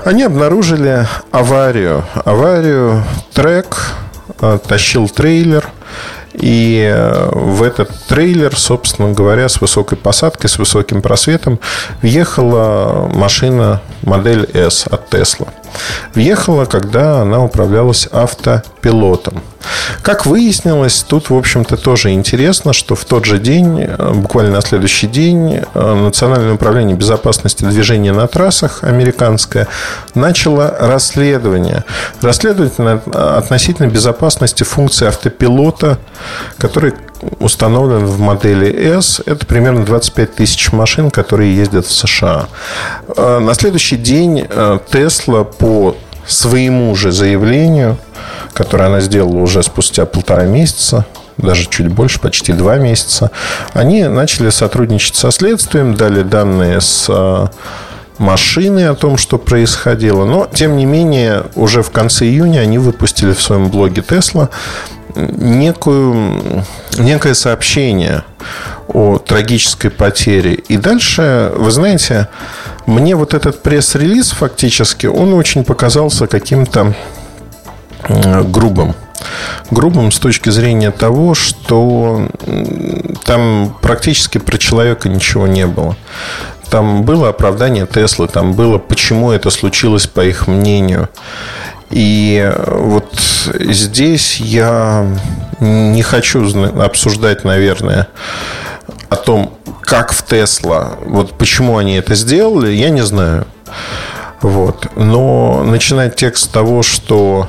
Они 0.06 0.22
обнаружили 0.22 1.08
аварию. 1.32 2.06
Аварию 2.24 3.04
трек 3.34 3.94
э, 4.40 4.60
тащил 4.68 5.10
трейлер– 5.10 5.68
и 6.34 6.92
э, 6.94 7.30
в 7.32 7.64
этот 7.64 7.92
трейлер, 8.08 8.58
собственно 8.58 9.14
говоря, 9.14 9.48
с 9.50 9.62
высокой 9.62 9.98
посадкой, 9.98 10.50
с 10.50 10.58
высоким 10.58 11.02
просветом 11.02 11.60
въехала 12.02 13.10
машина 13.14 13.82
модель 14.02 14.50
S 14.54 14.86
от 14.90 15.14
Tesla. 15.14 15.48
Въехала, 16.14 16.66
когда 16.66 17.22
она 17.22 17.44
управлялась 17.44 18.08
автопилотом. 18.12 19.42
Как 20.02 20.26
выяснилось, 20.26 21.04
тут, 21.08 21.30
в 21.30 21.36
общем-то, 21.36 21.78
тоже 21.78 22.12
интересно, 22.12 22.74
что 22.74 22.96
в 22.96 23.06
тот 23.06 23.26
же 23.26 23.40
день, 23.40 23.80
э, 23.82 24.12
буквально 24.14 24.54
на 24.54 24.62
следующий 24.62 25.08
день, 25.08 25.62
э, 25.74 25.94
Национальное 25.94 26.54
управление 26.56 26.96
безопасности 26.96 27.64
движения 27.64 28.12
на 28.12 28.28
трассах 28.28 28.84
американское 28.84 29.68
начало 30.14 30.76
расследование. 30.80 31.86
Расследование 32.22 33.02
относительно 33.14 33.88
безопасности 33.88 34.64
функции 34.64 35.08
автопилота, 35.08 35.98
который 36.58 36.94
установлен 37.40 38.06
в 38.06 38.20
модели 38.20 38.72
S. 38.98 39.22
Это 39.26 39.46
примерно 39.46 39.86
25 39.86 40.36
тысяч 40.36 40.72
машин, 40.72 41.12
которые 41.12 41.56
ездят 41.56 41.86
в 41.86 41.92
США. 41.92 42.48
Э, 43.16 43.40
на 43.40 43.54
следующий 43.54 43.98
день 43.98 44.42
Tesla 44.42 45.44
по 45.44 45.96
своему 46.26 46.96
же 46.96 47.12
заявлению, 47.12 47.98
которое 48.54 48.86
она 48.86 49.02
сделала 49.02 49.38
уже 49.38 49.64
спустя 49.64 50.06
полтора 50.06 50.44
месяца, 50.44 51.06
даже 51.38 51.68
чуть 51.70 51.88
больше, 51.88 52.20
почти 52.20 52.54
два 52.54 52.78
месяца, 52.78 53.32
они 53.74 54.04
начали 54.04 54.50
сотрудничать 54.50 55.16
со 55.16 55.32
следствием, 55.32 55.96
дали 55.96 56.22
данные 56.22 56.80
с 56.80 57.08
а, 57.10 57.50
машины 58.18 58.88
о 58.88 58.96
том, 58.96 59.18
что 59.18 59.38
происходило. 59.38 60.26
Но, 60.26 60.48
тем 60.54 60.78
не 60.78 60.86
менее, 60.86 61.44
уже 61.56 61.82
в 61.82 61.92
конце 61.92 62.26
июня 62.26 62.60
они 62.60 62.78
выпустили 62.78 63.34
в 63.34 63.42
своем 63.42 63.70
блоге 63.70 64.04
Tesla 64.08 64.50
некую, 65.16 66.66
некое 66.98 67.34
сообщение 67.34 68.24
о 68.88 69.18
трагической 69.18 69.90
потере. 69.90 70.54
И 70.54 70.78
дальше, 70.78 71.52
вы 71.56 71.72
знаете, 71.72 72.28
мне 72.86 73.16
вот 73.16 73.34
этот 73.34 73.64
пресс-релиз 73.64 74.32
фактически, 74.32 75.08
он 75.08 75.34
очень 75.34 75.64
показался 75.64 76.28
каким-то 76.28 76.94
грубым. 78.08 78.96
Грубым 79.72 80.12
с 80.12 80.20
точки 80.20 80.50
зрения 80.50 80.92
того, 80.92 81.34
что 81.34 82.28
там 83.26 83.76
практически 83.82 84.38
про 84.38 84.58
человека 84.58 85.08
ничего 85.08 85.48
не 85.48 85.66
было. 85.66 85.96
Там 86.70 87.04
было 87.04 87.30
оправдание 87.30 87.86
Теслы, 87.86 88.28
там 88.28 88.54
было, 88.54 88.80
почему 88.80 89.32
это 89.32 89.50
случилось, 89.50 90.08
по 90.08 90.22
их 90.26 90.48
мнению. 90.48 91.08
И 91.94 92.52
вот 92.68 93.14
здесь 93.60 94.38
я 94.40 95.08
не 95.60 96.02
хочу 96.02 96.44
обсуждать, 96.82 97.44
наверное, 97.44 98.08
о 99.10 99.16
том, 99.16 99.54
как 99.82 100.12
в 100.12 100.26
Тесла, 100.26 100.94
вот 101.06 101.38
почему 101.38 101.78
они 101.78 101.98
это 101.98 102.16
сделали, 102.16 102.72
я 102.72 102.90
не 102.90 103.04
знаю. 103.04 103.46
Вот. 104.42 104.88
Но 104.96 105.64
начинать 105.64 106.16
текст 106.16 106.46
с 106.46 106.48
того, 106.48 106.82
что 106.82 107.48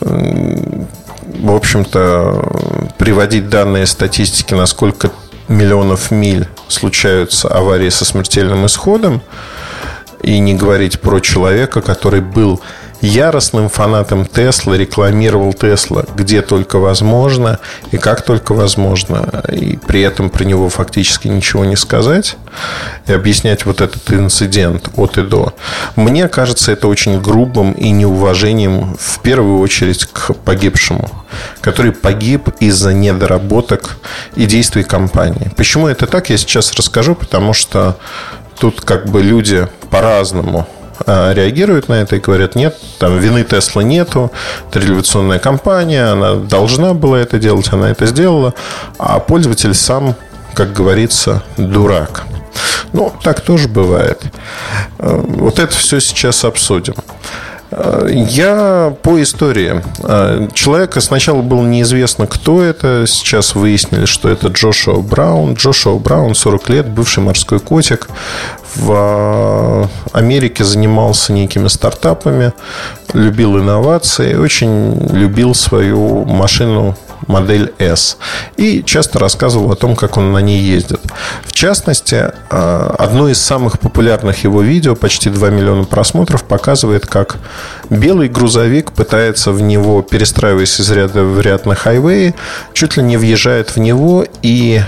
в 0.00 1.54
общем-то, 1.54 2.92
приводить 2.98 3.48
данные 3.48 3.86
статистики, 3.86 4.54
насколько 4.54 5.10
миллионов 5.48 6.12
миль 6.12 6.46
случаются 6.68 7.48
аварии 7.48 7.88
со 7.88 8.04
смертельным 8.04 8.64
исходом, 8.66 9.22
и 10.22 10.38
не 10.38 10.54
говорить 10.54 11.00
про 11.00 11.20
человека, 11.20 11.82
который 11.82 12.20
был 12.20 12.60
яростным 13.04 13.68
фанатом 13.68 14.26
Тесла, 14.26 14.74
рекламировал 14.74 15.52
Тесла 15.52 16.04
где 16.16 16.42
только 16.42 16.78
возможно 16.78 17.58
и 17.90 17.98
как 17.98 18.22
только 18.22 18.54
возможно, 18.54 19.42
и 19.52 19.76
при 19.76 20.00
этом 20.02 20.30
про 20.30 20.44
него 20.44 20.68
фактически 20.68 21.28
ничего 21.28 21.64
не 21.64 21.76
сказать 21.76 22.36
и 23.06 23.12
объяснять 23.12 23.66
вот 23.66 23.80
этот 23.80 24.10
инцидент 24.10 24.88
от 24.96 25.18
и 25.18 25.22
до. 25.22 25.54
Мне 25.96 26.28
кажется, 26.28 26.72
это 26.72 26.88
очень 26.88 27.20
грубым 27.20 27.72
и 27.72 27.90
неуважением 27.90 28.96
в 28.98 29.20
первую 29.20 29.60
очередь 29.60 30.06
к 30.06 30.34
погибшему, 30.34 31.10
который 31.60 31.92
погиб 31.92 32.48
из-за 32.60 32.94
недоработок 32.94 33.96
и 34.36 34.46
действий 34.46 34.84
компании. 34.84 35.50
Почему 35.56 35.88
это 35.88 36.06
так, 36.06 36.30
я 36.30 36.38
сейчас 36.38 36.72
расскажу, 36.72 37.14
потому 37.14 37.52
что 37.52 37.98
тут 38.58 38.80
как 38.80 39.06
бы 39.06 39.22
люди 39.22 39.68
по-разному 39.90 40.66
реагируют 41.06 41.88
на 41.88 41.94
это 41.94 42.16
и 42.16 42.20
говорят, 42.20 42.54
нет, 42.54 42.76
там 42.98 43.18
вины 43.18 43.44
Тесла 43.44 43.82
нету, 43.82 44.30
это 44.68 44.80
революционная 44.80 45.38
компания, 45.38 46.04
она 46.04 46.34
должна 46.34 46.94
была 46.94 47.18
это 47.18 47.38
делать, 47.38 47.68
она 47.72 47.90
это 47.90 48.06
сделала, 48.06 48.54
а 48.98 49.18
пользователь 49.18 49.74
сам, 49.74 50.14
как 50.54 50.72
говорится, 50.72 51.42
дурак. 51.56 52.24
Ну, 52.92 53.12
так 53.22 53.40
тоже 53.40 53.68
бывает. 53.68 54.22
А, 54.98 55.16
вот 55.16 55.58
это 55.58 55.74
все 55.74 56.00
сейчас 56.00 56.44
обсудим. 56.44 56.94
Я 58.08 58.94
по 59.02 59.20
истории. 59.22 59.82
Человека 60.52 61.00
сначала 61.00 61.42
было 61.42 61.62
неизвестно, 61.62 62.26
кто 62.26 62.62
это. 62.62 63.04
Сейчас 63.06 63.54
выяснили, 63.54 64.04
что 64.04 64.28
это 64.28 64.48
Джошуа 64.48 65.00
Браун. 65.00 65.54
Джошуа 65.54 65.98
Браун, 65.98 66.34
40 66.34 66.68
лет, 66.68 66.88
бывший 66.88 67.22
морской 67.22 67.58
котик. 67.58 68.08
В 68.76 69.88
Америке 70.12 70.64
занимался 70.64 71.32
некими 71.32 71.68
стартапами, 71.68 72.52
любил 73.12 73.58
инновации, 73.58 74.34
очень 74.34 75.06
любил 75.12 75.54
свою 75.54 76.24
машину 76.24 76.96
модель 77.26 77.72
S. 77.78 78.18
И 78.56 78.82
часто 78.82 79.18
рассказывал 79.18 79.72
о 79.72 79.76
том, 79.76 79.96
как 79.96 80.16
он 80.16 80.32
на 80.32 80.38
ней 80.38 80.60
ездит. 80.60 81.00
В 81.42 81.52
частности, 81.52 82.32
а, 82.50 82.94
одно 82.98 83.28
из 83.28 83.40
самых 83.40 83.78
популярных 83.78 84.44
его 84.44 84.62
видео, 84.62 84.94
почти 84.94 85.30
2 85.30 85.50
миллиона 85.50 85.84
просмотров, 85.84 86.44
показывает, 86.44 87.06
как 87.06 87.36
белый 87.90 88.28
грузовик 88.28 88.92
пытается 88.92 89.52
в 89.52 89.60
него, 89.60 90.02
перестраиваясь 90.02 90.80
из 90.80 90.90
ряда 90.90 91.24
в 91.24 91.40
ряд 91.40 91.66
на 91.66 91.74
хайвее, 91.74 92.34
чуть 92.72 92.96
ли 92.96 93.02
не 93.02 93.16
въезжает 93.16 93.70
в 93.70 93.78
него 93.78 94.24
и 94.42 94.82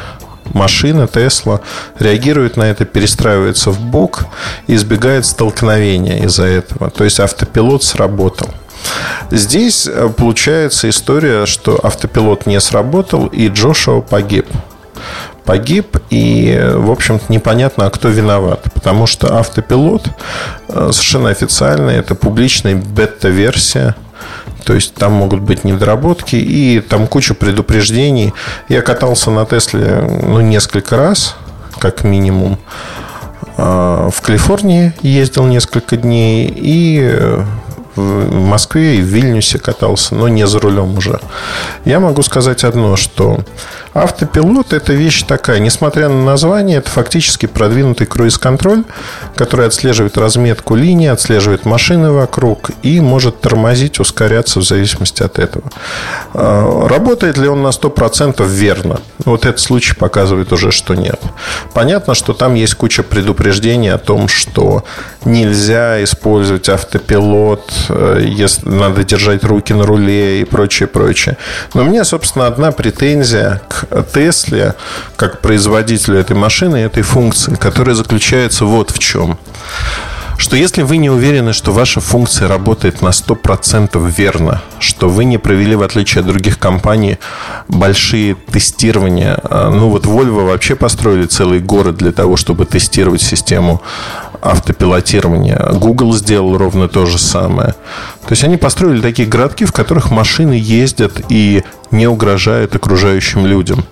машина 0.52 1.06
Тесла 1.06 1.60
реагирует 1.98 2.56
на 2.56 2.64
это, 2.64 2.84
перестраивается 2.84 3.70
в 3.70 3.80
бок 3.80 4.26
и 4.66 4.74
избегает 4.74 5.26
столкновения 5.26 6.24
из-за 6.24 6.44
этого. 6.44 6.90
То 6.90 7.04
есть 7.04 7.20
автопилот 7.20 7.82
сработал. 7.84 8.50
Здесь 9.30 9.86
э, 9.86 10.08
получается 10.08 10.88
история, 10.88 11.46
что 11.46 11.78
автопилот 11.82 12.46
не 12.46 12.60
сработал, 12.60 13.26
и 13.26 13.48
Джошуа 13.48 14.00
погиб 14.00 14.46
погиб, 15.44 15.96
и, 16.10 16.60
в 16.74 16.90
общем-то, 16.90 17.32
непонятно, 17.32 17.86
а 17.86 17.90
кто 17.90 18.08
виноват. 18.08 18.64
Потому 18.74 19.06
что 19.06 19.38
автопилот 19.38 20.08
э, 20.68 20.90
совершенно 20.92 21.30
официально, 21.30 21.90
это 21.90 22.14
публичная 22.14 22.74
бета-версия, 22.74 23.94
то 24.64 24.74
есть 24.74 24.94
там 24.94 25.12
могут 25.12 25.40
быть 25.40 25.62
недоработки 25.62 26.34
и 26.34 26.80
там 26.80 27.06
куча 27.06 27.34
предупреждений. 27.34 28.34
Я 28.68 28.82
катался 28.82 29.30
на 29.30 29.46
Тесле 29.46 30.02
ну, 30.22 30.40
несколько 30.40 30.96
раз, 30.96 31.36
как 31.78 32.02
минимум. 32.02 32.58
Э, 33.56 34.10
в 34.12 34.20
Калифорнии 34.22 34.92
ездил 35.00 35.46
несколько 35.46 35.96
дней 35.96 36.52
и 36.54 37.38
в 37.96 38.32
Москве 38.32 38.96
и 38.96 39.00
в 39.00 39.06
Вильнюсе 39.06 39.58
катался, 39.58 40.14
но 40.14 40.28
не 40.28 40.46
за 40.46 40.60
рулем 40.60 40.96
уже. 40.98 41.20
Я 41.84 41.98
могу 42.00 42.22
сказать 42.22 42.64
одно, 42.64 42.96
что 42.96 43.40
автопилот– 43.94 44.72
это 44.74 44.92
вещь 44.92 45.22
такая. 45.22 45.58
Несмотря 45.58 46.08
на 46.08 46.24
название, 46.24 46.78
это 46.78 46.90
фактически 46.90 47.46
продвинутый 47.46 48.06
круиз-контроль, 48.06 48.84
который 49.34 49.66
отслеживает 49.66 50.18
разметку 50.18 50.74
линии, 50.74 51.08
отслеживает 51.08 51.64
машины 51.64 52.10
вокруг 52.12 52.70
и 52.82 53.00
может 53.00 53.40
тормозить, 53.40 53.98
ускоряться 53.98 54.60
в 54.60 54.64
зависимости 54.64 55.22
от 55.22 55.38
этого. 55.38 55.70
А, 56.34 56.86
работает 56.88 57.38
ли 57.38 57.48
он 57.48 57.62
на 57.62 57.68
100% 57.68 58.46
верно? 58.46 59.00
Вот 59.24 59.46
этот 59.46 59.60
случай 59.60 59.94
показывает 59.94 60.52
уже, 60.52 60.70
что 60.70 60.94
нет. 60.94 61.20
Понятно, 61.72 62.14
что 62.14 62.32
там 62.32 62.54
есть 62.54 62.74
куча 62.74 63.02
предупреждений 63.02 63.92
о 63.92 63.98
том, 63.98 64.28
что 64.28 64.84
нельзя 65.24 66.02
использовать 66.04 66.68
автопилот 66.68 67.70
если 67.88 68.68
надо 68.68 69.04
держать 69.04 69.44
руки 69.44 69.72
на 69.72 69.84
руле 69.84 70.40
и 70.40 70.44
прочее, 70.44 70.86
прочее. 70.86 71.36
Но 71.74 71.82
у 71.82 71.84
меня, 71.84 72.04
собственно, 72.04 72.46
одна 72.46 72.72
претензия 72.72 73.62
к 73.68 73.86
Тесле, 74.12 74.74
как 75.16 75.40
производителю 75.40 76.18
этой 76.18 76.36
машины, 76.36 76.76
этой 76.76 77.02
функции, 77.02 77.54
которая 77.54 77.94
заключается 77.94 78.64
вот 78.64 78.90
в 78.90 78.98
чем 78.98 79.38
что 80.38 80.56
если 80.56 80.82
вы 80.82 80.98
не 80.98 81.10
уверены, 81.10 81.52
что 81.52 81.72
ваша 81.72 82.00
функция 82.00 82.48
работает 82.48 83.02
на 83.02 83.08
100% 83.08 84.10
верно, 84.10 84.62
что 84.78 85.08
вы 85.08 85.24
не 85.24 85.38
провели, 85.38 85.74
в 85.74 85.82
отличие 85.82 86.20
от 86.20 86.26
других 86.26 86.58
компаний, 86.58 87.18
большие 87.68 88.34
тестирования, 88.34 89.38
э, 89.42 89.70
ну 89.70 89.88
вот 89.88 90.04
Volvo 90.04 90.46
вообще 90.46 90.76
построили 90.76 91.26
целый 91.26 91.60
город 91.60 91.96
для 91.96 92.12
того, 92.12 92.36
чтобы 92.36 92.66
тестировать 92.66 93.22
систему 93.22 93.82
автопилотирования. 94.42 95.60
Google 95.72 96.12
сделал 96.14 96.56
ровно 96.56 96.88
то 96.88 97.06
же 97.06 97.18
самое. 97.18 97.74
То 98.26 98.32
есть 98.32 98.42
они 98.42 98.56
построили 98.56 99.00
такие 99.00 99.28
городки, 99.28 99.64
в 99.64 99.72
которых 99.72 100.10
машины 100.10 100.54
ездят 100.54 101.20
и 101.28 101.62
не 101.90 102.06
угрожают 102.06 102.74
окружающим 102.74 103.46
людям. 103.46 103.84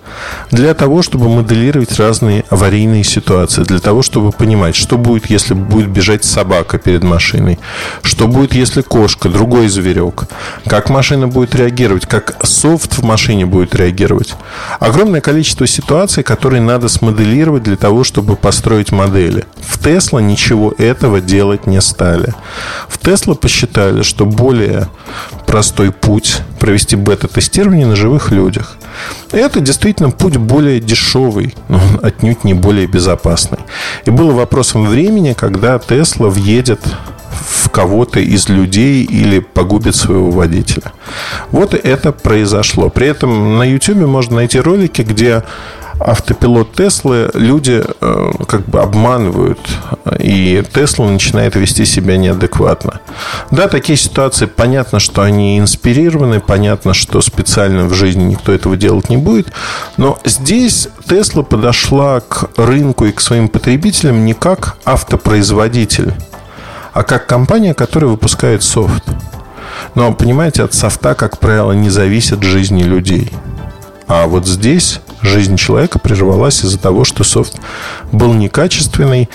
Для 0.51 0.73
того, 0.73 1.01
чтобы 1.01 1.29
моделировать 1.29 1.97
разные 1.97 2.43
аварийные 2.49 3.03
ситуации, 3.03 3.63
для 3.63 3.79
того, 3.79 4.01
чтобы 4.01 4.31
понимать, 4.31 4.75
что 4.75 4.97
будет, 4.97 5.29
если 5.29 5.53
будет 5.53 5.89
бежать 5.89 6.23
собака 6.23 6.77
перед 6.77 7.03
машиной, 7.03 7.59
что 8.03 8.27
будет, 8.27 8.53
если 8.53 8.81
кошка, 8.81 9.29
другой 9.29 9.67
зверек, 9.67 10.23
как 10.67 10.89
машина 10.89 11.27
будет 11.27 11.55
реагировать, 11.55 12.05
как 12.05 12.35
софт 12.45 12.97
в 12.97 13.03
машине 13.03 13.45
будет 13.45 13.75
реагировать. 13.75 14.35
Огромное 14.79 15.21
количество 15.21 15.67
ситуаций, 15.67 16.23
которые 16.23 16.61
надо 16.61 16.89
смоделировать 16.89 17.63
для 17.63 17.77
того, 17.77 18.03
чтобы 18.03 18.35
построить 18.35 18.91
модели. 18.91 19.45
В 19.61 19.81
Тесла 19.81 20.19
ничего 20.19 20.73
этого 20.77 21.21
делать 21.21 21.67
не 21.67 21.81
стали. 21.81 22.33
В 22.87 22.97
Тесла 22.97 23.35
посчитали, 23.35 24.01
что 24.03 24.24
более 24.25 24.87
простой 25.45 25.91
путь 25.91 26.41
провести 26.59 26.95
бета-тестирование 26.95 27.85
на 27.85 27.95
живых 27.95 28.31
людях. 28.31 28.77
И 29.31 29.37
это 29.37 29.59
действительно 29.59 30.11
путь 30.11 30.37
более 30.37 30.79
дешевый, 30.79 31.55
но 31.69 31.79
отнюдь 32.01 32.43
не 32.43 32.53
более 32.53 32.87
безопасный. 32.87 33.59
И 34.05 34.09
было 34.09 34.31
вопросом 34.31 34.85
времени, 34.87 35.33
когда 35.33 35.79
Тесла 35.79 36.29
въедет 36.29 36.81
в 37.65 37.69
кого-то 37.69 38.19
из 38.19 38.49
людей 38.49 39.03
или 39.03 39.39
погубит 39.39 39.95
своего 39.95 40.31
водителя. 40.31 40.93
Вот 41.51 41.73
это 41.73 42.11
произошло. 42.11 42.89
При 42.89 43.07
этом 43.07 43.57
на 43.57 43.63
YouTube 43.63 44.07
можно 44.07 44.37
найти 44.37 44.59
ролики, 44.59 45.01
где 45.01 45.43
автопилот 45.99 46.73
Теслы 46.73 47.29
люди 47.33 47.83
э, 48.01 48.31
как 48.47 48.65
бы 48.67 48.81
обманывают, 48.81 49.59
и 50.19 50.63
Тесла 50.73 51.09
начинает 51.09 51.55
вести 51.55 51.85
себя 51.85 52.17
неадекватно. 52.17 52.99
Да, 53.51 53.67
такие 53.67 53.97
ситуации, 53.97 54.45
понятно, 54.45 54.99
что 54.99 55.21
они 55.21 55.59
инспирированы, 55.59 56.39
понятно, 56.39 56.93
что 56.93 57.21
специально 57.21 57.85
в 57.85 57.93
жизни 57.93 58.23
никто 58.23 58.51
этого 58.51 58.75
делать 58.75 59.09
не 59.09 59.17
будет, 59.17 59.51
но 59.97 60.19
здесь 60.25 60.89
Тесла 61.07 61.43
подошла 61.43 62.19
к 62.19 62.49
рынку 62.57 63.05
и 63.05 63.11
к 63.11 63.21
своим 63.21 63.47
потребителям 63.47 64.25
не 64.25 64.33
как 64.33 64.77
автопроизводитель, 64.85 66.13
а 66.93 67.03
как 67.03 67.27
компания, 67.27 67.73
которая 67.73 68.11
выпускает 68.11 68.63
софт. 68.63 69.03
Но, 69.95 70.13
понимаете, 70.13 70.63
от 70.63 70.73
софта, 70.73 71.15
как 71.15 71.39
правило, 71.39 71.71
не 71.71 71.89
зависит 71.89 72.43
жизни 72.43 72.83
людей. 72.83 73.31
А 74.07 74.27
вот 74.27 74.45
здесь 74.47 74.99
жизнь 75.21 75.57
человека 75.57 75.99
прервалась 75.99 76.63
из-за 76.63 76.77
того, 76.77 77.03
что 77.03 77.23
софт 77.23 77.59
был 78.11 78.33
некачественный, 78.33 79.29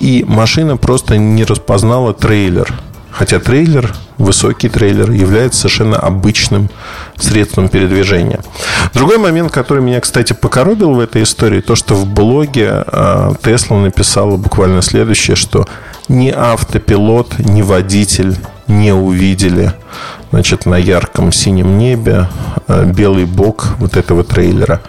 и 0.00 0.24
машина 0.26 0.76
просто 0.76 1.16
не 1.18 1.44
распознала 1.44 2.14
трейлер. 2.14 2.72
Хотя 3.10 3.38
трейлер, 3.38 3.94
высокий 4.18 4.68
трейлер, 4.68 5.10
является 5.10 5.60
совершенно 5.60 5.96
обычным 5.96 6.68
средством 7.16 7.70
передвижения. 7.70 8.40
Другой 8.92 9.16
момент, 9.16 9.50
который 9.50 9.82
меня, 9.82 10.00
кстати, 10.00 10.34
покоробил 10.34 10.92
в 10.92 11.00
этой 11.00 11.22
истории, 11.22 11.62
то, 11.62 11.76
что 11.76 11.94
в 11.94 12.06
блоге 12.06 12.84
Тесла 13.42 13.78
написала 13.78 14.36
буквально 14.36 14.82
следующее, 14.82 15.34
что 15.34 15.66
ни 16.08 16.28
автопилот, 16.28 17.38
ни 17.38 17.62
водитель 17.62 18.36
не 18.66 18.92
увидели 18.92 19.72
значит, 20.30 20.66
на 20.66 20.76
ярком 20.76 21.32
синем 21.32 21.78
небе 21.78 22.28
э, 22.68 22.84
белый 22.84 23.24
бок 23.24 23.68
вот 23.78 23.96
этого 23.96 24.24
трейлера. 24.24 24.80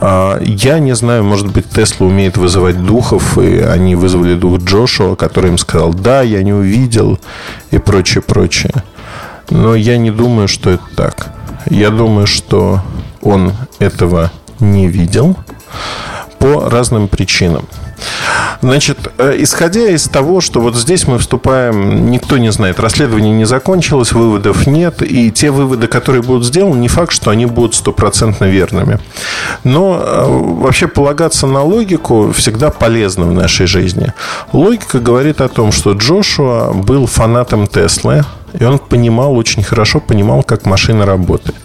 А, 0.00 0.38
я 0.40 0.78
не 0.78 0.94
знаю, 0.94 1.24
может 1.24 1.50
быть, 1.52 1.70
Тесла 1.70 2.06
умеет 2.06 2.36
вызывать 2.36 2.84
духов, 2.84 3.38
и 3.38 3.58
они 3.58 3.94
вызвали 3.94 4.34
дух 4.34 4.60
Джошуа, 4.60 5.14
который 5.14 5.50
им 5.50 5.58
сказал, 5.58 5.94
да, 5.94 6.22
я 6.22 6.42
не 6.42 6.52
увидел, 6.52 7.18
и 7.70 7.78
прочее, 7.78 8.22
прочее. 8.22 8.72
Но 9.50 9.74
я 9.74 9.96
не 9.96 10.10
думаю, 10.10 10.48
что 10.48 10.70
это 10.70 10.84
так. 10.96 11.28
Я 11.70 11.90
думаю, 11.90 12.26
что 12.26 12.80
он 13.22 13.52
этого 13.78 14.30
не 14.60 14.88
видел 14.88 15.36
по 16.38 16.68
разным 16.68 17.08
причинам. 17.08 17.66
Значит, 18.60 19.12
э, 19.18 19.34
исходя 19.38 19.88
из 19.88 20.04
того, 20.08 20.40
что 20.40 20.60
вот 20.60 20.76
здесь 20.76 21.06
мы 21.06 21.18
вступаем, 21.18 22.10
никто 22.10 22.38
не 22.38 22.50
знает, 22.50 22.80
расследование 22.80 23.32
не 23.32 23.44
закончилось, 23.44 24.12
выводов 24.12 24.66
нет, 24.66 25.02
и 25.02 25.30
те 25.30 25.50
выводы, 25.50 25.86
которые 25.86 26.22
будут 26.22 26.46
сделаны, 26.46 26.78
не 26.78 26.88
факт, 26.88 27.12
что 27.12 27.30
они 27.30 27.46
будут 27.46 27.74
стопроцентно 27.74 28.46
верными. 28.46 28.98
Но 29.64 30.00
э, 30.02 30.24
вообще 30.62 30.88
полагаться 30.88 31.46
на 31.46 31.62
логику 31.62 32.32
всегда 32.32 32.70
полезно 32.70 33.26
в 33.26 33.32
нашей 33.32 33.66
жизни. 33.66 34.12
Логика 34.52 34.98
говорит 34.98 35.40
о 35.40 35.48
том, 35.48 35.72
что 35.72 35.92
Джошуа 35.92 36.72
был 36.72 37.06
фанатом 37.06 37.66
Теслы, 37.66 38.24
и 38.58 38.64
он 38.64 38.78
понимал, 38.78 39.36
очень 39.36 39.62
хорошо 39.62 40.00
понимал, 40.00 40.42
как 40.42 40.64
машина 40.64 41.04
работает. 41.04 41.56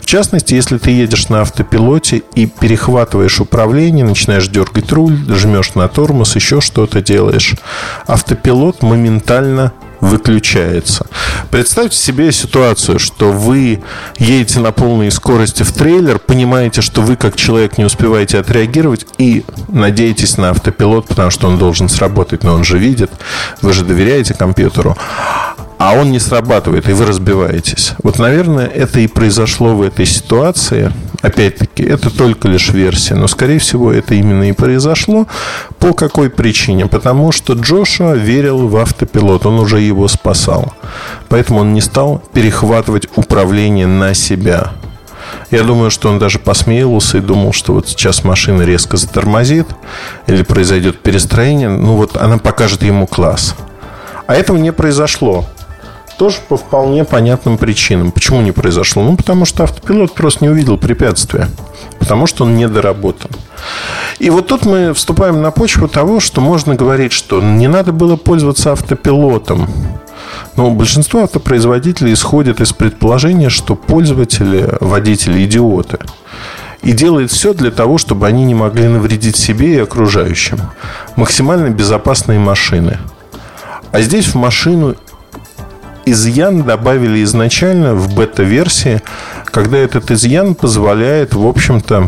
В 0.00 0.06
частности, 0.06 0.54
если 0.54 0.78
ты 0.78 0.90
едешь 0.90 1.28
на 1.28 1.42
автопилоте 1.42 2.22
и 2.34 2.46
перехватываешь 2.46 3.40
управление, 3.40 4.04
начинаешь 4.04 4.48
дергать 4.48 4.92
руль, 4.92 5.18
жмешь 5.28 5.74
на 5.74 5.88
тормоз, 5.88 6.36
еще 6.36 6.60
что-то 6.60 7.02
делаешь, 7.02 7.56
автопилот 8.06 8.82
моментально 8.82 9.72
выключается. 10.00 11.06
Представьте 11.50 11.96
себе 11.96 12.30
ситуацию, 12.30 13.00
что 13.00 13.32
вы 13.32 13.82
едете 14.18 14.60
на 14.60 14.70
полной 14.70 15.10
скорости 15.10 15.62
в 15.64 15.72
трейлер, 15.72 16.20
понимаете, 16.20 16.82
что 16.82 17.02
вы 17.02 17.16
как 17.16 17.36
человек 17.36 17.78
не 17.78 17.84
успеваете 17.84 18.38
отреагировать 18.38 19.06
и 19.18 19.44
надеетесь 19.66 20.36
на 20.36 20.50
автопилот, 20.50 21.08
потому 21.08 21.30
что 21.30 21.48
он 21.48 21.58
должен 21.58 21.88
сработать, 21.88 22.44
но 22.44 22.54
он 22.54 22.62
же 22.62 22.78
видит, 22.78 23.10
вы 23.60 23.72
же 23.72 23.84
доверяете 23.84 24.34
компьютеру 24.34 24.96
а 25.78 25.94
он 25.94 26.10
не 26.10 26.18
срабатывает, 26.18 26.88
и 26.88 26.92
вы 26.92 27.06
разбиваетесь. 27.06 27.92
Вот, 28.02 28.18
наверное, 28.18 28.66
это 28.66 28.98
и 29.00 29.06
произошло 29.06 29.76
в 29.76 29.82
этой 29.82 30.06
ситуации. 30.06 30.92
Опять-таки, 31.22 31.84
это 31.84 32.10
только 32.10 32.48
лишь 32.48 32.70
версия, 32.70 33.14
но, 33.14 33.28
скорее 33.28 33.60
всего, 33.60 33.92
это 33.92 34.14
именно 34.14 34.48
и 34.48 34.52
произошло. 34.52 35.26
По 35.78 35.92
какой 35.92 36.30
причине? 36.30 36.86
Потому 36.86 37.30
что 37.32 37.54
Джошуа 37.54 38.14
верил 38.14 38.68
в 38.68 38.76
автопилот, 38.76 39.46
он 39.46 39.60
уже 39.60 39.80
его 39.80 40.08
спасал. 40.08 40.72
Поэтому 41.28 41.60
он 41.60 41.72
не 41.74 41.80
стал 41.80 42.22
перехватывать 42.32 43.06
управление 43.14 43.86
на 43.86 44.14
себя. 44.14 44.72
Я 45.50 45.62
думаю, 45.62 45.90
что 45.90 46.10
он 46.10 46.18
даже 46.18 46.38
посмеивался 46.38 47.18
и 47.18 47.20
думал, 47.20 47.52
что 47.52 47.74
вот 47.74 47.88
сейчас 47.88 48.24
машина 48.24 48.62
резко 48.62 48.96
затормозит 48.96 49.66
или 50.26 50.42
произойдет 50.42 51.00
перестроение. 51.00 51.68
Ну 51.68 51.94
вот 51.94 52.16
она 52.16 52.38
покажет 52.38 52.82
ему 52.82 53.06
класс. 53.06 53.54
А 54.26 54.34
этого 54.34 54.56
не 54.58 54.72
произошло. 54.72 55.46
Тоже 56.18 56.38
по 56.48 56.56
вполне 56.56 57.04
понятным 57.04 57.58
причинам. 57.58 58.10
Почему 58.10 58.40
не 58.40 58.50
произошло? 58.50 59.04
Ну, 59.04 59.16
потому 59.16 59.44
что 59.44 59.62
автопилот 59.62 60.14
просто 60.14 60.44
не 60.44 60.50
увидел 60.50 60.76
препятствия. 60.76 61.48
Потому 62.00 62.26
что 62.26 62.44
он 62.44 62.56
недоработан. 62.56 63.30
И 64.18 64.28
вот 64.28 64.48
тут 64.48 64.66
мы 64.66 64.94
вступаем 64.94 65.40
на 65.40 65.52
почву 65.52 65.86
того, 65.86 66.18
что 66.18 66.40
можно 66.40 66.74
говорить, 66.74 67.12
что 67.12 67.40
не 67.40 67.68
надо 67.68 67.92
было 67.92 68.16
пользоваться 68.16 68.72
автопилотом. 68.72 69.68
Но 70.56 70.72
большинство 70.72 71.22
автопроизводителей 71.22 72.14
исходит 72.14 72.60
из 72.60 72.72
предположения, 72.72 73.48
что 73.48 73.76
пользователи, 73.76 74.68
водители 74.80 75.44
идиоты. 75.44 75.98
И 76.82 76.92
делает 76.92 77.30
все 77.30 77.54
для 77.54 77.70
того, 77.70 77.96
чтобы 77.96 78.26
они 78.26 78.44
не 78.44 78.56
могли 78.56 78.88
навредить 78.88 79.36
себе 79.36 79.74
и 79.74 79.78
окружающим. 79.78 80.58
Максимально 81.14 81.68
безопасные 81.70 82.40
машины. 82.40 82.98
А 83.92 84.00
здесь 84.00 84.26
в 84.26 84.34
машину 84.34 84.96
изъян 86.10 86.62
добавили 86.62 87.20
изначально 87.20 87.96
в 87.96 88.14
бета-версии, 88.14 89.00
когда 89.44 89.78
этот 89.78 90.10
изъян 90.10 90.54
позволяет, 90.54 91.34
в 91.34 91.46
общем-то, 91.46 92.06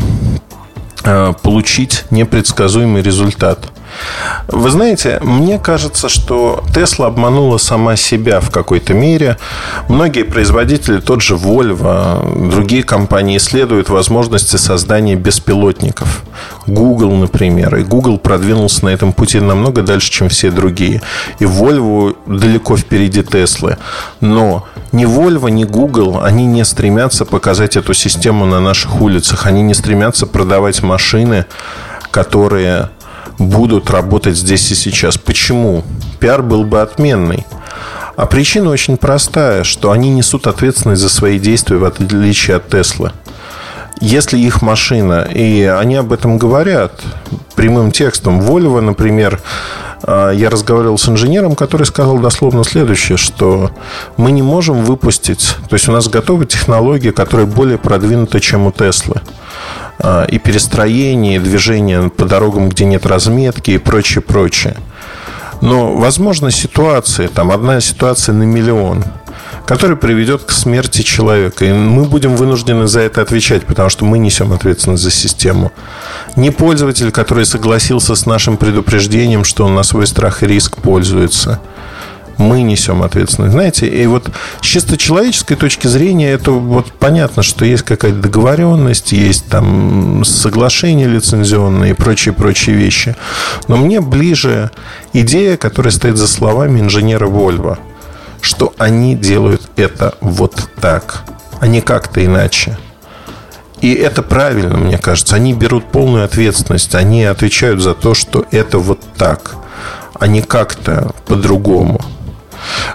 э, 1.04 1.34
получить 1.42 2.04
непредсказуемый 2.10 3.02
результат. 3.02 3.79
Вы 4.48 4.70
знаете, 4.70 5.18
мне 5.22 5.58
кажется, 5.58 6.08
что 6.08 6.64
Тесла 6.74 7.06
обманула 7.06 7.58
сама 7.58 7.96
себя 7.96 8.40
в 8.40 8.50
какой-то 8.50 8.94
мере. 8.94 9.36
Многие 9.88 10.24
производители, 10.24 11.00
тот 11.00 11.22
же 11.22 11.34
Volvo, 11.34 12.50
другие 12.50 12.82
компании 12.82 13.36
исследуют 13.36 13.88
возможности 13.88 14.56
создания 14.56 15.14
беспилотников. 15.14 16.22
Google, 16.66 17.12
например. 17.12 17.76
И 17.76 17.84
Google 17.84 18.18
продвинулся 18.18 18.84
на 18.84 18.90
этом 18.90 19.12
пути 19.12 19.40
намного 19.40 19.82
дальше, 19.82 20.10
чем 20.10 20.28
все 20.28 20.50
другие. 20.50 21.02
И 21.38 21.44
Volvo 21.44 22.16
далеко 22.26 22.76
впереди 22.76 23.22
Теслы. 23.22 23.76
Но 24.20 24.66
ни 24.92 25.04
Volvo, 25.04 25.50
ни 25.50 25.64
Google, 25.64 26.20
они 26.22 26.46
не 26.46 26.64
стремятся 26.64 27.24
показать 27.24 27.76
эту 27.76 27.94
систему 27.94 28.46
на 28.46 28.60
наших 28.60 29.00
улицах. 29.00 29.46
Они 29.46 29.62
не 29.62 29.74
стремятся 29.74 30.26
продавать 30.26 30.82
машины, 30.82 31.46
которые 32.10 32.90
будут 33.40 33.90
работать 33.90 34.36
здесь 34.36 34.70
и 34.70 34.74
сейчас. 34.74 35.18
Почему? 35.18 35.82
Пиар 36.20 36.42
был 36.42 36.64
бы 36.64 36.80
отменный. 36.80 37.46
А 38.16 38.26
причина 38.26 38.70
очень 38.70 38.96
простая, 38.96 39.64
что 39.64 39.90
они 39.90 40.10
несут 40.10 40.46
ответственность 40.46 41.00
за 41.00 41.08
свои 41.08 41.38
действия, 41.38 41.78
в 41.78 41.84
отличие 41.84 42.58
от 42.58 42.68
Теслы. 42.68 43.12
Если 44.00 44.38
их 44.38 44.62
машина, 44.62 45.26
и 45.32 45.62
они 45.62 45.96
об 45.96 46.12
этом 46.12 46.38
говорят 46.38 47.00
прямым 47.54 47.92
текстом, 47.92 48.40
Volvo, 48.40 48.80
например, 48.80 49.40
а, 50.02 50.30
я 50.30 50.48
разговаривал 50.50 50.98
с 50.98 51.08
инженером, 51.08 51.54
который 51.54 51.86
сказал 51.86 52.18
дословно 52.18 52.64
следующее, 52.64 53.18
что 53.18 53.70
мы 54.16 54.32
не 54.32 54.42
можем 54.42 54.84
выпустить, 54.84 55.56
то 55.68 55.74
есть 55.74 55.88
у 55.88 55.92
нас 55.92 56.08
готовы 56.08 56.46
технологии, 56.46 57.10
которые 57.10 57.46
более 57.46 57.78
продвинуты, 57.78 58.40
чем 58.40 58.66
у 58.66 58.72
Теслы. 58.72 59.20
А, 60.02 60.24
и 60.24 60.38
перестроение, 60.38 61.36
и 61.36 61.38
движение 61.38 62.08
по 62.08 62.24
дорогам, 62.24 62.68
где 62.68 62.84
нет 62.84 63.04
разметки 63.06 63.72
и 63.72 63.78
прочее, 63.78 64.22
прочее. 64.22 64.76
Но, 65.60 65.94
возможно, 65.94 66.50
ситуации, 66.50 67.26
там 67.26 67.50
одна 67.50 67.80
ситуация 67.80 68.32
на 68.32 68.44
миллион, 68.44 69.04
которая 69.66 69.96
приведет 69.96 70.44
к 70.44 70.52
смерти 70.52 71.02
человека. 71.02 71.66
И 71.66 71.72
мы 71.72 72.04
будем 72.04 72.34
вынуждены 72.34 72.86
за 72.86 73.00
это 73.00 73.20
отвечать, 73.20 73.66
потому 73.66 73.90
что 73.90 74.06
мы 74.06 74.18
несем 74.18 74.54
ответственность 74.54 75.02
за 75.02 75.10
систему. 75.10 75.70
Не 76.34 76.50
пользователь, 76.50 77.10
который 77.10 77.44
согласился 77.44 78.14
с 78.14 78.24
нашим 78.24 78.56
предупреждением, 78.56 79.44
что 79.44 79.66
он 79.66 79.74
на 79.74 79.82
свой 79.82 80.06
страх 80.06 80.42
и 80.42 80.46
риск 80.46 80.78
пользуется– 80.78 81.60
мы 82.40 82.62
несем 82.62 83.02
ответственность. 83.02 83.52
Знаете, 83.52 83.86
и 83.86 84.06
вот 84.06 84.30
с 84.60 84.64
чисто 84.64 84.96
человеческой 84.96 85.54
точки 85.54 85.86
зрения 85.86 86.30
это 86.30 86.50
вот 86.50 86.92
понятно, 86.92 87.42
что 87.42 87.64
есть 87.64 87.84
какая-то 87.84 88.18
договоренность, 88.18 89.12
есть 89.12 89.46
там 89.48 90.24
соглашения 90.24 91.06
лицензионные 91.06 91.90
и 91.90 91.94
прочие-прочие 91.94 92.74
вещи. 92.74 93.14
Но 93.68 93.76
мне 93.76 94.00
ближе 94.00 94.70
идея, 95.12 95.56
которая 95.56 95.92
стоит 95.92 96.16
за 96.16 96.26
словами 96.26 96.80
инженера 96.80 97.26
Вольво, 97.26 97.78
что 98.40 98.72
они 98.78 99.14
делают 99.14 99.62
это 99.76 100.14
вот 100.20 100.68
так, 100.80 101.24
а 101.60 101.66
не 101.66 101.80
как-то 101.80 102.24
иначе. 102.24 102.78
И 103.80 103.94
это 103.94 104.22
правильно, 104.22 104.76
мне 104.76 104.98
кажется. 104.98 105.36
Они 105.36 105.54
берут 105.54 105.86
полную 105.90 106.24
ответственность. 106.24 106.94
Они 106.94 107.24
отвечают 107.24 107.80
за 107.80 107.94
то, 107.94 108.14
что 108.14 108.44
это 108.50 108.78
вот 108.78 109.00
так, 109.16 109.56
а 110.18 110.26
не 110.26 110.42
как-то 110.42 111.12
по-другому. 111.26 112.00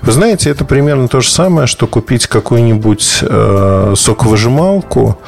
Вы 0.02 0.12
знаете, 0.12 0.50
это 0.50 0.66
примерно 0.66 1.08
то 1.08 1.22
же 1.22 1.30
самое, 1.30 1.68
что 1.68 1.88
купить 1.88 2.28
какую-нибудь 2.28 3.20
э, 3.22 3.94
соковыжималку, 3.98 5.20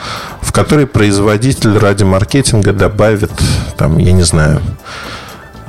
в 0.41 0.51
которой 0.51 0.87
производитель 0.87 1.77
ради 1.77 2.03
маркетинга 2.03 2.73
добавит, 2.73 3.31
там, 3.77 3.97
я 3.97 4.11
не 4.11 4.23
знаю, 4.23 4.61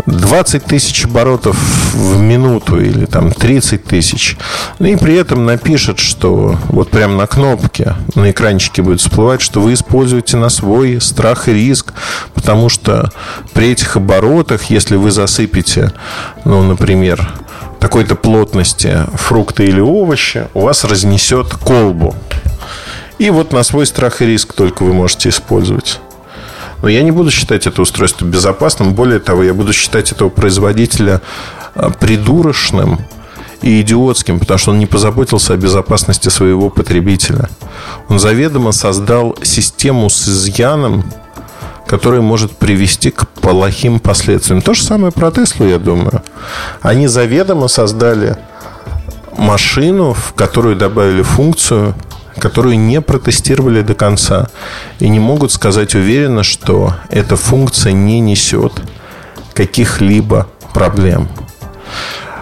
20 0.06 0.64
тысяч 0.64 1.04
оборотов 1.04 1.56
в 1.94 2.20
минуту 2.20 2.80
или 2.80 3.06
там 3.06 3.32
30 3.32 3.84
тысяч. 3.84 4.37
Ну 4.78 4.87
и 4.87 4.96
при 4.96 5.14
этом 5.14 5.46
напишет, 5.46 5.98
что 5.98 6.56
вот 6.68 6.90
прямо 6.90 7.16
на 7.16 7.26
кнопке 7.26 7.94
на 8.14 8.30
экранчике 8.30 8.82
будет 8.82 9.00
всплывать, 9.00 9.40
что 9.40 9.61
вы 9.61 9.74
используете 9.74 10.37
на 10.37 10.48
свой 10.48 11.00
страх 11.00 11.48
и 11.48 11.52
риск, 11.52 11.92
потому 12.34 12.68
что 12.68 13.11
при 13.52 13.70
этих 13.70 13.96
оборотах, 13.96 14.64
если 14.64 14.96
вы 14.96 15.11
засыпете, 15.11 15.92
ну, 16.44 16.62
например, 16.62 17.28
такой-то 17.80 18.14
плотности 18.14 18.98
фрукты 19.14 19.64
или 19.64 19.80
овощи, 19.80 20.48
у 20.54 20.61
вас 20.62 20.84
разнесет 20.84 21.54
колбу. 21.54 22.14
И 23.18 23.30
вот 23.30 23.52
на 23.52 23.62
свой 23.64 23.87
страх 23.87 24.22
и 24.22 24.26
риск 24.26 24.52
только 24.52 24.84
вы 24.84 24.92
можете 24.92 25.28
использовать. 25.30 26.00
Но 26.83 26.88
я 26.88 27.03
не 27.03 27.11
буду 27.11 27.31
считать 27.31 27.67
это 27.67 27.83
устройство 27.83 28.25
безопасным. 28.25 28.95
Более 28.95 29.19
того, 29.19 29.43
я 29.43 29.55
буду 29.55 29.73
считать 29.73 30.12
этого 30.12 30.29
производителя 30.29 31.21
а, 31.75 31.91
придурочным 31.91 33.01
и 33.62 33.81
идиотским, 33.81 34.38
потому 34.38 34.59
что 34.59 34.71
он 34.71 34.79
не 34.79 34.87
позаботился 34.87 35.55
о 35.55 35.57
безопасности 35.57 36.29
своего 36.29 36.71
потребителя. 36.71 37.49
Он 38.09 38.19
заведомо 38.19 38.73
создал 38.73 39.37
систему 39.43 40.09
с 40.09 40.29
изъяном, 40.29 41.05
который 41.87 42.21
может 42.21 42.53
привести 42.53 43.11
к 43.11 43.27
плохим 43.29 43.99
последствиям. 43.99 44.62
То 44.62 44.75
же 44.75 44.83
самое 44.83 45.11
про 45.11 45.31
Теслу, 45.31 45.67
я 45.67 45.79
думаю. 45.79 46.23
Они 46.83 47.09
заведомо 47.09 47.67
создали 47.67 48.37
машину, 49.37 50.12
в 50.12 50.35
которую 50.35 50.77
добавили 50.77 51.23
функцию, 51.23 51.95
которую 52.38 52.79
не 52.79 53.01
протестировали 53.01 53.83
до 53.83 53.94
конца 53.94 54.48
и 54.98 55.09
не 55.09 55.20
могут 55.20 55.53
сказать 55.53 55.94
уверенно, 55.94 56.42
что 56.42 56.94
эта 57.11 57.37
функция 57.37 57.92
не 57.92 58.20
несет 58.20 58.72
каких-либо 59.55 60.48
проблем. 60.72 61.29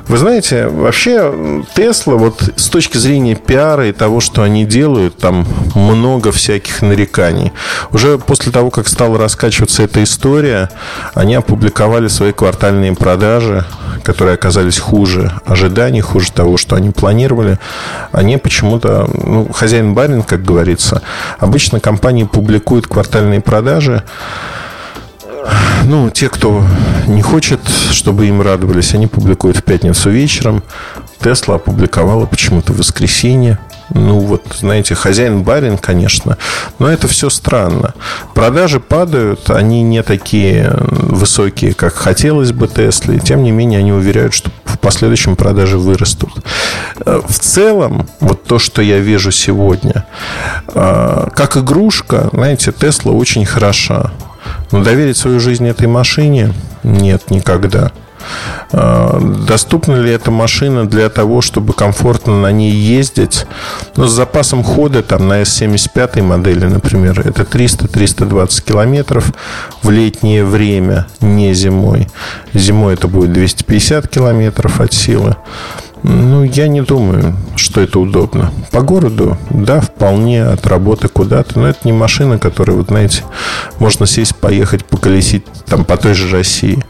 Вы 0.09 0.19
знаете, 0.19 0.69
вообще 0.69 1.65
Тесла, 1.75 2.15
вот 2.15 2.41
с 2.55 2.69
точки 2.69 2.97
зрения 2.97 3.35
пиара 3.35 3.89
и 3.89 3.93
того, 3.93 4.21
что 4.21 4.43
они 4.43 4.65
делают, 4.65 5.19
там 5.19 5.45
много 5.75 6.31
всяких 6.31 6.81
нареканий. 6.83 7.53
Уже 7.91 8.17
после 8.17 8.53
того, 8.53 8.71
как 8.71 8.87
стала 8.87 9.19
раскачиваться 9.19 9.83
эта 9.83 10.05
история, 10.05 10.71
они 11.15 11.35
опубликовали 11.35 12.07
свои 12.07 12.33
квартальные 12.33 12.95
продажи, 12.95 13.65
которые 14.05 14.35
оказались 14.35 14.79
хуже 14.79 15.33
ожиданий, 15.45 16.03
хуже 16.03 16.31
того, 16.31 16.57
что 16.57 16.77
они 16.77 16.91
планировали. 16.91 17.59
Они 18.13 18.37
почему-то, 18.37 19.11
ну, 19.13 19.49
хозяин-барин, 19.53 20.23
как 20.23 20.45
говорится, 20.45 21.03
обычно 21.41 21.81
компании 21.81 22.25
публикуют 22.25 22.87
квартальные 22.87 23.41
продажи, 23.41 24.05
ну, 25.85 26.11
те, 26.11 26.29
кто 26.29 26.65
не 27.07 27.23
хочет, 27.23 27.61
чтобы 27.91 28.27
им 28.27 28.43
радовались, 28.43 28.95
они 28.95 29.07
публикуют 29.07 29.59
в 29.59 29.63
пятницу 29.63 30.11
вечером. 30.11 30.63
Тесла 31.21 31.57
опубликовала 31.57 32.27
почему-то 32.27 32.73
в 32.73 32.79
воскресенье. 32.79 33.59
Ну, 33.95 34.19
вот, 34.19 34.43
знаете, 34.59 34.95
хозяин-барин, 34.95 35.79
конечно, 35.79 36.39
но 36.81 36.89
это 36.89 37.07
все 37.07 37.31
странно. 37.31 37.95
Продажи 38.35 38.81
падают, 38.81 39.49
они 39.51 39.83
не 39.83 40.03
такие 40.03 40.73
высокие, 40.81 41.73
как 41.73 41.95
хотелось 41.95 42.53
бы 42.53 42.67
Тесле. 42.67 43.21
Тем 43.21 43.45
не 43.45 43.53
менее, 43.53 43.79
они 43.79 43.93
уверяют, 43.93 44.35
что 44.35 44.51
в 44.65 44.79
последующем 44.81 45.37
продажи 45.37 45.79
вырастут. 45.79 46.33
Э, 47.05 47.21
в 47.27 47.39
целом, 47.39 48.09
вот 48.19 48.43
то, 48.45 48.59
что 48.59 48.83
я 48.83 48.99
вижу 48.99 49.31
сегодня, 49.31 50.05
э, 50.75 51.29
как 51.33 51.57
игрушка, 51.57 52.29
знаете, 52.33 52.73
Тесла 52.73 53.13
очень 53.13 53.47
хороша. 53.47 54.11
Но 54.73 54.83
доверить 54.83 55.17
свою 55.17 55.41
жизнь 55.41 55.67
этой 55.69 55.87
машине 55.87 56.53
нет 56.83 57.31
никогда. 57.31 57.93
А, 58.73 59.21
доступна 59.21 59.97
ли 59.97 60.11
эта 60.11 60.31
машина 60.31 60.87
для 60.87 61.09
того, 61.09 61.41
чтобы 61.41 61.73
комфортно 61.73 62.41
на 62.41 62.53
ней 62.53 62.73
ездить? 62.73 63.47
Но 63.97 64.07
с 64.07 64.13
запасом 64.13 64.63
хода 64.63 65.03
там, 65.03 65.29
на 65.29 65.43
S75 65.43 66.23
модели, 66.23 66.67
например, 66.67 67.21
это 67.21 67.43
300-320 67.43 68.65
километров 68.65 69.33
в 69.83 69.91
летнее 69.91 70.45
время, 70.45 71.07
не 71.21 71.55
зимой. 71.55 72.09
Зимой 72.53 72.95
это 72.95 73.09
будет 73.09 73.33
250 73.33 74.09
километров 74.09 74.81
от 74.81 74.93
силы. 74.93 75.37
Ну, 76.09 76.45
я 76.45 76.69
не 76.69 76.83
думаю, 76.83 77.35
что 77.57 77.81
это 77.81 77.99
удобно. 77.99 78.53
По 78.71 78.83
городу, 78.83 79.37
да, 79.51 79.81
вполне 79.81 80.45
от 80.45 80.65
работы 80.69 81.09
куда-то, 81.09 81.59
но 81.59 81.67
это 81.67 81.81
не 81.83 81.93
машина, 81.93 82.39
которая, 82.39 82.77
вот 82.77 82.89
знаете, 82.89 83.25
можно 83.81 84.07
сесть, 84.07 84.37
поехать, 84.37 84.85
поколесить 84.85 85.45
там 85.67 85.85
по 85.85 85.97
той 85.97 86.15
же 86.15 86.31
России, 86.31 86.85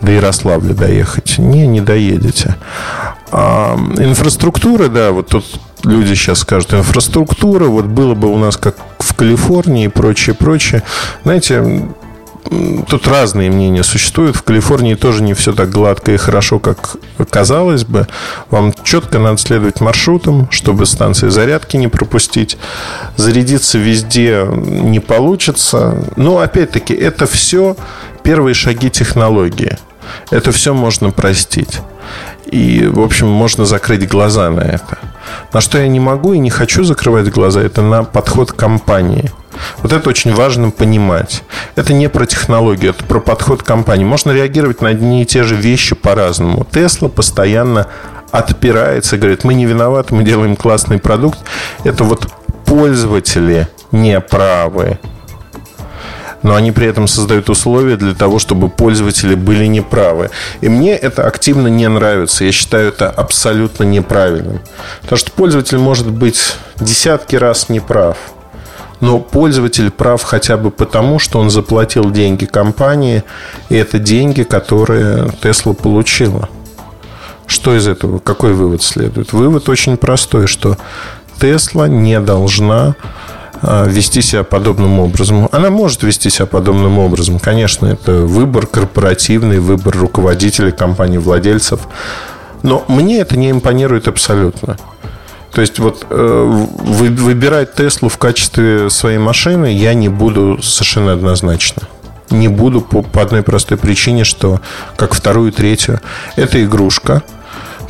до 0.00 0.12
Ярославля 0.12 0.74
доехать. 0.74 1.38
Не, 1.38 1.66
не 1.66 1.80
доедете. 1.80 2.54
А 3.32 3.76
инфраструктура, 3.98 4.86
да, 4.86 5.10
вот 5.10 5.26
тут 5.26 5.44
люди 5.82 6.14
сейчас 6.14 6.38
скажут, 6.38 6.72
инфраструктура, 6.72 7.64
вот 7.64 7.86
было 7.86 8.14
бы 8.14 8.32
у 8.32 8.38
нас 8.38 8.56
как 8.56 8.76
в 9.00 9.12
Калифорнии 9.14 9.86
и 9.86 9.88
прочее, 9.88 10.36
прочее. 10.36 10.84
Знаете, 11.24 11.88
тут 12.88 13.06
разные 13.06 13.50
мнения 13.50 13.82
существуют. 13.82 14.36
В 14.36 14.42
Калифорнии 14.42 14.94
тоже 14.94 15.22
не 15.22 15.34
все 15.34 15.52
так 15.52 15.70
гладко 15.70 16.12
и 16.12 16.16
хорошо, 16.16 16.58
как 16.58 16.96
казалось 17.30 17.84
бы. 17.84 18.06
Вам 18.50 18.72
четко 18.84 19.18
надо 19.18 19.38
следовать 19.38 19.80
маршрутам, 19.80 20.48
чтобы 20.50 20.86
станции 20.86 21.28
зарядки 21.28 21.76
не 21.76 21.88
пропустить. 21.88 22.58
Зарядиться 23.16 23.78
везде 23.78 24.46
не 24.46 25.00
получится. 25.00 26.04
Но, 26.16 26.38
опять-таки, 26.38 26.94
это 26.94 27.26
все 27.26 27.76
первые 28.22 28.54
шаги 28.54 28.90
технологии. 28.90 29.78
Это 30.30 30.52
все 30.52 30.74
можно 30.74 31.10
простить. 31.10 31.80
И, 32.46 32.86
в 32.86 33.00
общем, 33.00 33.28
можно 33.28 33.64
закрыть 33.64 34.06
глаза 34.08 34.50
на 34.50 34.60
это. 34.60 34.98
На 35.52 35.60
что 35.60 35.78
я 35.78 35.88
не 35.88 36.00
могу 36.00 36.34
и 36.34 36.38
не 36.38 36.50
хочу 36.50 36.84
закрывать 36.84 37.30
глаза, 37.30 37.62
это 37.62 37.82
на 37.82 38.04
подход 38.04 38.52
компании– 38.52 39.30
вот 39.78 39.92
это 39.92 40.08
очень 40.08 40.34
важно 40.34 40.70
понимать. 40.70 41.42
Это 41.76 41.92
не 41.92 42.08
про 42.08 42.26
технологию, 42.26 42.90
это 42.90 43.04
про 43.04 43.20
подход 43.20 43.62
компании. 43.62 44.04
Можно 44.04 44.32
реагировать 44.32 44.80
на 44.80 44.88
одни 44.88 45.22
и 45.22 45.26
те 45.26 45.42
же 45.42 45.54
вещи 45.56 45.94
по-разному. 45.94 46.66
Тесла 46.70 47.08
постоянно 47.08 47.88
отпирается, 48.30 49.18
говорит, 49.18 49.44
мы 49.44 49.54
не 49.54 49.66
виноваты, 49.66 50.14
мы 50.14 50.24
делаем 50.24 50.56
классный 50.56 50.98
продукт. 50.98 51.38
Это 51.84 52.04
вот 52.04 52.28
пользователи 52.64 53.68
не 53.90 54.18
правы. 54.20 54.98
Но 56.42 56.56
они 56.56 56.72
при 56.72 56.88
этом 56.88 57.06
создают 57.06 57.48
условия 57.50 57.96
для 57.96 58.14
того, 58.14 58.40
чтобы 58.40 58.68
пользователи 58.68 59.36
были 59.36 59.66
неправы. 59.66 60.30
И 60.60 60.68
мне 60.68 60.96
это 60.96 61.24
активно 61.26 61.68
не 61.68 61.88
нравится. 61.88 62.44
Я 62.44 62.50
считаю 62.50 62.88
это 62.88 63.10
абсолютно 63.10 63.84
неправильным. 63.84 64.60
Потому 65.02 65.18
что 65.18 65.30
пользователь 65.30 65.78
может 65.78 66.10
быть 66.10 66.56
десятки 66.80 67.36
раз 67.36 67.68
неправ 67.68 68.16
но 69.02 69.18
пользователь 69.18 69.90
прав 69.90 70.22
хотя 70.22 70.56
бы 70.56 70.70
потому, 70.70 71.18
что 71.18 71.40
он 71.40 71.50
заплатил 71.50 72.10
деньги 72.10 72.44
компании, 72.44 73.24
и 73.68 73.74
это 73.74 73.98
деньги, 73.98 74.44
которые 74.44 75.26
Tesla 75.42 75.74
получила. 75.74 76.48
Что 77.48 77.76
из 77.76 77.88
этого? 77.88 78.20
Какой 78.20 78.54
вывод 78.54 78.82
следует? 78.82 79.32
Вывод 79.32 79.68
очень 79.68 79.96
простой, 79.96 80.46
что 80.46 80.78
Tesla 81.40 81.88
не 81.88 82.20
должна 82.20 82.94
а, 83.60 83.86
вести 83.86 84.22
себя 84.22 84.44
подобным 84.44 85.00
образом. 85.00 85.48
Она 85.50 85.70
может 85.70 86.04
вести 86.04 86.30
себя 86.30 86.46
подобным 86.46 87.00
образом. 87.00 87.40
Конечно, 87.40 87.86
это 87.86 88.12
выбор 88.12 88.68
корпоративный, 88.68 89.58
выбор 89.58 89.96
руководителей 89.98 90.70
компании, 90.70 91.18
владельцев. 91.18 91.80
Но 92.62 92.84
мне 92.86 93.18
это 93.18 93.36
не 93.36 93.50
импонирует 93.50 94.06
абсолютно. 94.06 94.76
То 95.52 95.60
есть 95.60 95.78
вот 95.78 96.06
э, 96.08 96.66
выбирать 96.84 97.74
Теслу 97.74 98.08
в 98.08 98.16
качестве 98.16 98.88
своей 98.88 99.18
машины 99.18 99.72
я 99.72 99.92
не 99.92 100.08
буду 100.08 100.62
совершенно 100.62 101.12
однозначно. 101.12 101.82
Не 102.30 102.48
буду 102.48 102.80
по, 102.80 103.02
по 103.02 103.20
одной 103.20 103.42
простой 103.42 103.76
причине, 103.76 104.24
что 104.24 104.60
как 104.96 105.14
вторую, 105.14 105.52
третью, 105.52 106.00
это 106.36 106.62
игрушка. 106.64 107.22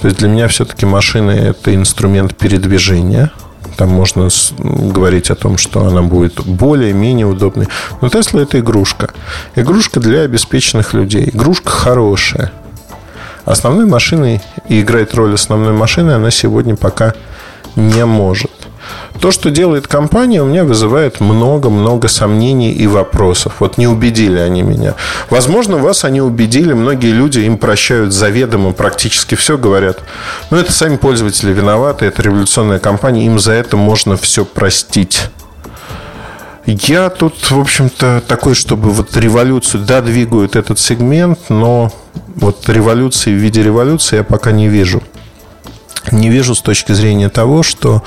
То 0.00 0.08
есть 0.08 0.18
для 0.18 0.28
меня 0.28 0.48
все-таки 0.48 0.84
машина 0.84 1.30
это 1.30 1.72
инструмент 1.72 2.36
передвижения. 2.36 3.30
Там 3.76 3.90
можно 3.90 4.28
говорить 4.58 5.30
о 5.30 5.36
том, 5.36 5.56
что 5.56 5.86
она 5.86 6.02
будет 6.02 6.44
более-менее 6.44 7.26
удобной. 7.26 7.68
Но 8.00 8.08
Тесла 8.08 8.42
это 8.42 8.58
игрушка. 8.58 9.10
Игрушка 9.54 10.00
для 10.00 10.22
обеспеченных 10.22 10.94
людей. 10.94 11.30
Игрушка 11.32 11.70
хорошая. 11.70 12.50
Основной 13.44 13.86
машиной 13.86 14.42
и 14.68 14.80
играет 14.80 15.14
роль 15.14 15.34
основной 15.34 15.72
машины 15.72 16.12
она 16.12 16.30
сегодня 16.32 16.76
пока 16.76 17.14
не 17.76 18.04
может. 18.04 18.50
То, 19.20 19.30
что 19.30 19.50
делает 19.50 19.86
компания, 19.86 20.42
у 20.42 20.46
меня 20.46 20.64
вызывает 20.64 21.20
много-много 21.20 22.08
сомнений 22.08 22.72
и 22.72 22.86
вопросов. 22.88 23.54
Вот 23.60 23.78
не 23.78 23.86
убедили 23.86 24.38
они 24.38 24.62
меня. 24.62 24.96
Возможно, 25.30 25.76
вас 25.76 26.04
они 26.04 26.20
убедили. 26.20 26.72
Многие 26.72 27.12
люди 27.12 27.38
им 27.40 27.56
прощают 27.56 28.12
заведомо 28.12 28.72
практически 28.72 29.36
все, 29.36 29.56
говорят. 29.56 30.00
Но 30.50 30.56
это 30.56 30.72
сами 30.72 30.96
пользователи 30.96 31.52
виноваты, 31.52 32.06
это 32.06 32.22
революционная 32.22 32.80
компания, 32.80 33.26
им 33.26 33.38
за 33.38 33.52
это 33.52 33.76
можно 33.76 34.16
все 34.16 34.44
простить. 34.44 35.28
Я 36.66 37.10
тут, 37.10 37.50
в 37.50 37.58
общем-то, 37.60 38.22
такой, 38.26 38.54
чтобы 38.54 38.90
вот 38.90 39.16
революцию, 39.16 39.84
да, 39.84 40.00
двигают 40.00 40.56
этот 40.56 40.78
сегмент, 40.78 41.38
но 41.48 41.92
вот 42.34 42.68
революции 42.68 43.32
в 43.32 43.36
виде 43.36 43.62
революции 43.62 44.16
я 44.16 44.24
пока 44.24 44.52
не 44.52 44.68
вижу. 44.68 45.02
Не 46.10 46.30
вижу 46.30 46.54
с 46.54 46.62
точки 46.62 46.92
зрения 46.92 47.28
того, 47.28 47.62
что 47.62 48.02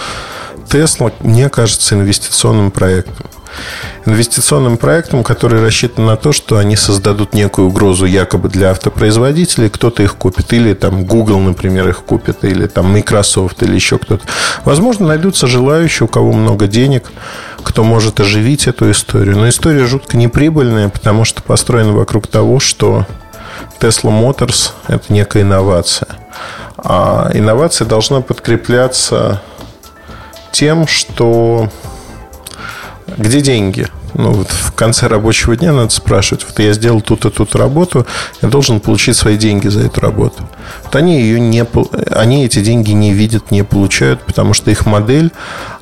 Тесла, 0.69 1.11
мне 1.19 1.49
кажется, 1.49 1.95
инвестиционным 1.95 2.71
проектом. 2.71 3.27
Инвестиционным 4.05 4.77
проектом, 4.77 5.23
который 5.23 5.63
рассчитан 5.63 6.05
на 6.05 6.17
то, 6.17 6.33
что 6.33 6.57
они 6.57 6.75
создадут 6.75 7.33
некую 7.33 7.69
угрозу 7.69 8.05
якобы 8.05 8.49
для 8.49 8.71
автопроизводителей, 8.71 9.69
кто-то 9.69 10.03
их 10.03 10.15
купит, 10.15 10.51
или 10.53 10.73
там 10.73 11.05
Google, 11.05 11.39
например, 11.39 11.87
их 11.87 12.03
купит, 12.03 12.43
или 12.43 12.67
там 12.67 12.91
Microsoft, 12.91 13.63
или 13.63 13.73
еще 13.73 13.97
кто-то. 13.97 14.23
Возможно, 14.65 15.07
найдутся 15.07 15.47
желающие, 15.47 16.05
у 16.05 16.09
кого 16.09 16.33
много 16.33 16.67
денег, 16.67 17.11
кто 17.63 17.83
может 17.83 18.19
оживить 18.19 18.67
эту 18.67 18.91
историю. 18.91 19.37
Но 19.37 19.47
история 19.47 19.85
жутко 19.85 20.17
неприбыльная, 20.17 20.89
потому 20.89 21.23
что 21.23 21.41
построена 21.41 21.93
вокруг 21.93 22.27
того, 22.27 22.59
что 22.59 23.07
Tesla 23.79 24.11
Motors– 24.11 24.71
это 24.87 25.11
некая 25.13 25.43
инновация. 25.43 26.09
А 26.87 27.31
инновация 27.33 27.87
должна 27.87 28.21
подкрепляться 28.21 29.41
тем, 30.51 30.85
что 30.87 31.71
где 33.17 33.41
деньги? 33.41 33.87
Ну, 34.13 34.31
вот 34.31 34.51
в 34.51 34.71
конце 34.73 35.07
рабочего 35.07 35.57
дня 35.57 35.73
надо 35.73 35.89
спрашивать, 35.89 36.45
вот 36.45 36.59
я 36.59 36.71
сделал 36.73 37.01
тут 37.01 37.25
и 37.25 37.31
тут 37.31 37.55
работу, 37.55 38.05
я 38.41 38.47
должен 38.49 38.79
получить 38.79 39.17
свои 39.17 39.35
деньги 39.35 39.67
за 39.67 39.81
эту 39.81 39.99
работу. 39.99 40.47
Вот 40.83 40.95
они 40.95 41.19
ее 41.19 41.39
не, 41.39 41.65
они 42.11 42.45
эти 42.45 42.59
деньги 42.59 42.91
не 42.91 43.13
видят, 43.13 43.49
не 43.49 43.63
получают, 43.63 44.21
потому 44.21 44.53
что 44.53 44.69
их 44.69 44.85
модель, 44.85 45.31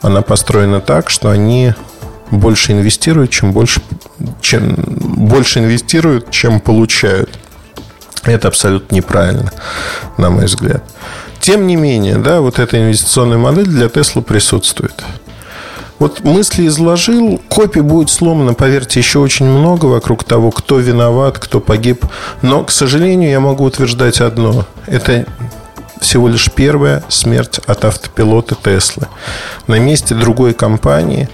она 0.02 0.22
построена 0.22 0.80
так, 0.80 1.10
что 1.10 1.30
они 1.30 1.74
больше 2.32 2.72
инвестируют, 2.72 3.30
чем 3.30 3.52
больше, 3.52 3.82
чем 4.42 4.74
больше 4.78 5.60
инвестируют, 5.60 6.32
чем 6.32 6.62
получают. 6.62 7.38
Это 8.24 8.48
абсолютно 8.48 8.96
неправильно, 8.96 9.52
на 10.18 10.30
мой 10.30 10.46
взгляд. 10.46 10.84
Тем 11.40 11.68
не 11.68 11.76
менее, 11.76 12.18
да, 12.18 12.40
вот 12.40 12.60
эта 12.60 12.82
инвестиционная 12.82 13.38
модель 13.38 13.68
для 13.68 13.90
Тесла 13.90 14.22
присутствует. 14.22 15.04
Вот 16.00 16.22
мысли 16.22 16.68
изложил, 16.68 17.42
копий 17.50 17.82
будет 17.82 18.10
сломано, 18.10 18.54
поверьте, 18.54 19.00
еще 19.00 19.20
очень 19.20 19.46
много 19.46 19.86
вокруг 19.86 20.24
того, 20.24 20.52
кто 20.52 20.80
виноват, 20.80 21.40
кто 21.40 21.60
погиб. 21.60 22.06
Но, 22.42 22.64
к 22.64 22.72
сожалению, 22.72 23.30
я 23.30 23.40
могу 23.40 23.64
утверждать 23.66 24.20
одно. 24.22 24.66
Это 24.88 25.26
всего 26.02 26.28
лишь 26.28 26.52
первая 26.52 27.04
смерть 27.08 27.60
от 27.66 27.86
автопилота 27.86 28.56
Теслы. 28.56 29.08
На 29.68 29.80
месте 29.80 30.16
другой 30.16 30.54
компании, 30.54 31.30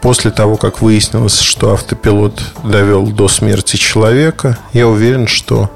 после 0.00 0.30
того, 0.30 0.56
как 0.56 0.82
выяснилось, 0.82 1.40
что 1.40 1.72
автопилот 1.72 2.42
довел 2.64 3.06
до 3.06 3.28
смерти 3.28 3.76
человека, 3.76 4.58
я 4.72 4.88
уверен, 4.88 5.26
что 5.26 5.70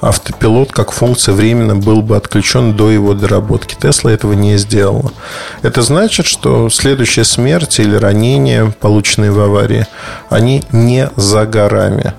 автопилот 0.00 0.72
как 0.72 0.90
функция 0.90 1.34
временно 1.34 1.76
был 1.76 2.02
бы 2.02 2.16
отключен 2.16 2.74
до 2.76 2.90
его 2.90 3.14
доработки. 3.14 3.76
Тесла 3.80 4.10
этого 4.10 4.32
не 4.32 4.56
сделала. 4.58 5.12
Это 5.62 5.82
значит, 5.82 6.26
что 6.26 6.68
следующая 6.68 7.24
смерть 7.24 7.78
или 7.78 7.94
ранение, 7.94 8.74
полученные 8.80 9.30
в 9.30 9.40
аварии, 9.40 9.86
они 10.28 10.64
не 10.72 11.08
за 11.16 11.46
горами. 11.46 12.14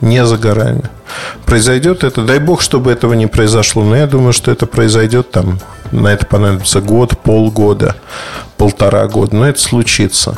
Не 0.00 0.24
за 0.26 0.38
горами. 0.38 0.84
Произойдет 1.44 2.04
это, 2.04 2.22
дай 2.22 2.38
бог, 2.38 2.62
чтобы 2.62 2.90
этого 2.90 3.14
не 3.14 3.26
произошло, 3.26 3.84
но 3.84 3.96
я 3.96 4.06
думаю, 4.06 4.32
что 4.32 4.50
это 4.50 4.66
произойдет 4.66 5.30
там, 5.30 5.60
на 5.92 6.08
это 6.08 6.26
понадобится 6.26 6.80
год, 6.80 7.18
полгода, 7.18 7.96
полтора 8.56 9.06
года, 9.08 9.36
но 9.36 9.46
это 9.46 9.60
случится. 9.60 10.36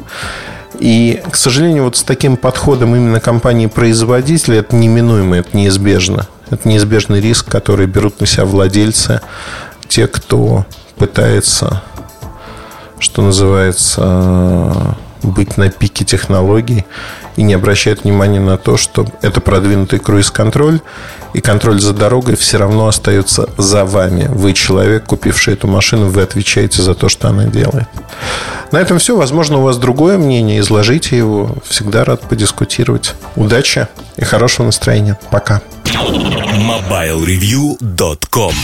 И, 0.78 1.22
к 1.30 1.36
сожалению, 1.36 1.84
вот 1.84 1.96
с 1.96 2.02
таким 2.02 2.36
подходом 2.36 2.96
именно 2.96 3.20
компании-производителя 3.20 4.60
это 4.60 4.74
неминуемо, 4.74 5.36
это 5.36 5.56
неизбежно. 5.56 6.26
Это 6.50 6.68
неизбежный 6.68 7.20
риск, 7.20 7.50
который 7.50 7.86
берут 7.86 8.20
на 8.20 8.26
себя 8.26 8.44
владельцы, 8.44 9.20
те, 9.88 10.06
кто 10.06 10.66
пытается, 10.96 11.82
что 12.98 13.22
называется, 13.22 14.96
быть 15.22 15.56
на 15.56 15.70
пике 15.70 16.04
технологий 16.04 16.84
и 17.36 17.42
не 17.42 17.54
обращает 17.54 18.04
внимания 18.04 18.40
на 18.40 18.56
то, 18.56 18.76
что 18.76 19.06
это 19.22 19.40
продвинутый 19.40 19.98
круиз-контроль, 19.98 20.80
и 21.34 21.40
контроль 21.40 21.80
за 21.80 21.94
дорогой 21.94 22.36
все 22.36 22.58
равно 22.58 22.86
остается 22.88 23.48
за 23.56 23.84
вами. 23.84 24.28
Вы 24.28 24.52
человек, 24.52 25.04
купивший 25.04 25.54
эту 25.54 25.66
машину, 25.66 26.08
вы 26.08 26.22
отвечаете 26.22 26.82
за 26.82 26.94
то, 26.94 27.08
что 27.08 27.28
она 27.28 27.44
делает. 27.44 27.88
На 28.70 28.78
этом 28.78 28.98
все. 28.98 29.16
Возможно, 29.16 29.58
у 29.58 29.62
вас 29.62 29.78
другое 29.78 30.18
мнение. 30.18 30.60
Изложите 30.60 31.16
его. 31.16 31.56
Всегда 31.64 32.04
рад 32.04 32.20
подискутировать. 32.22 33.14
Удачи 33.36 33.88
и 34.16 34.24
хорошего 34.24 34.66
настроения. 34.66 35.18
Пока. 35.30 35.62
MobileReview.com 35.84 38.54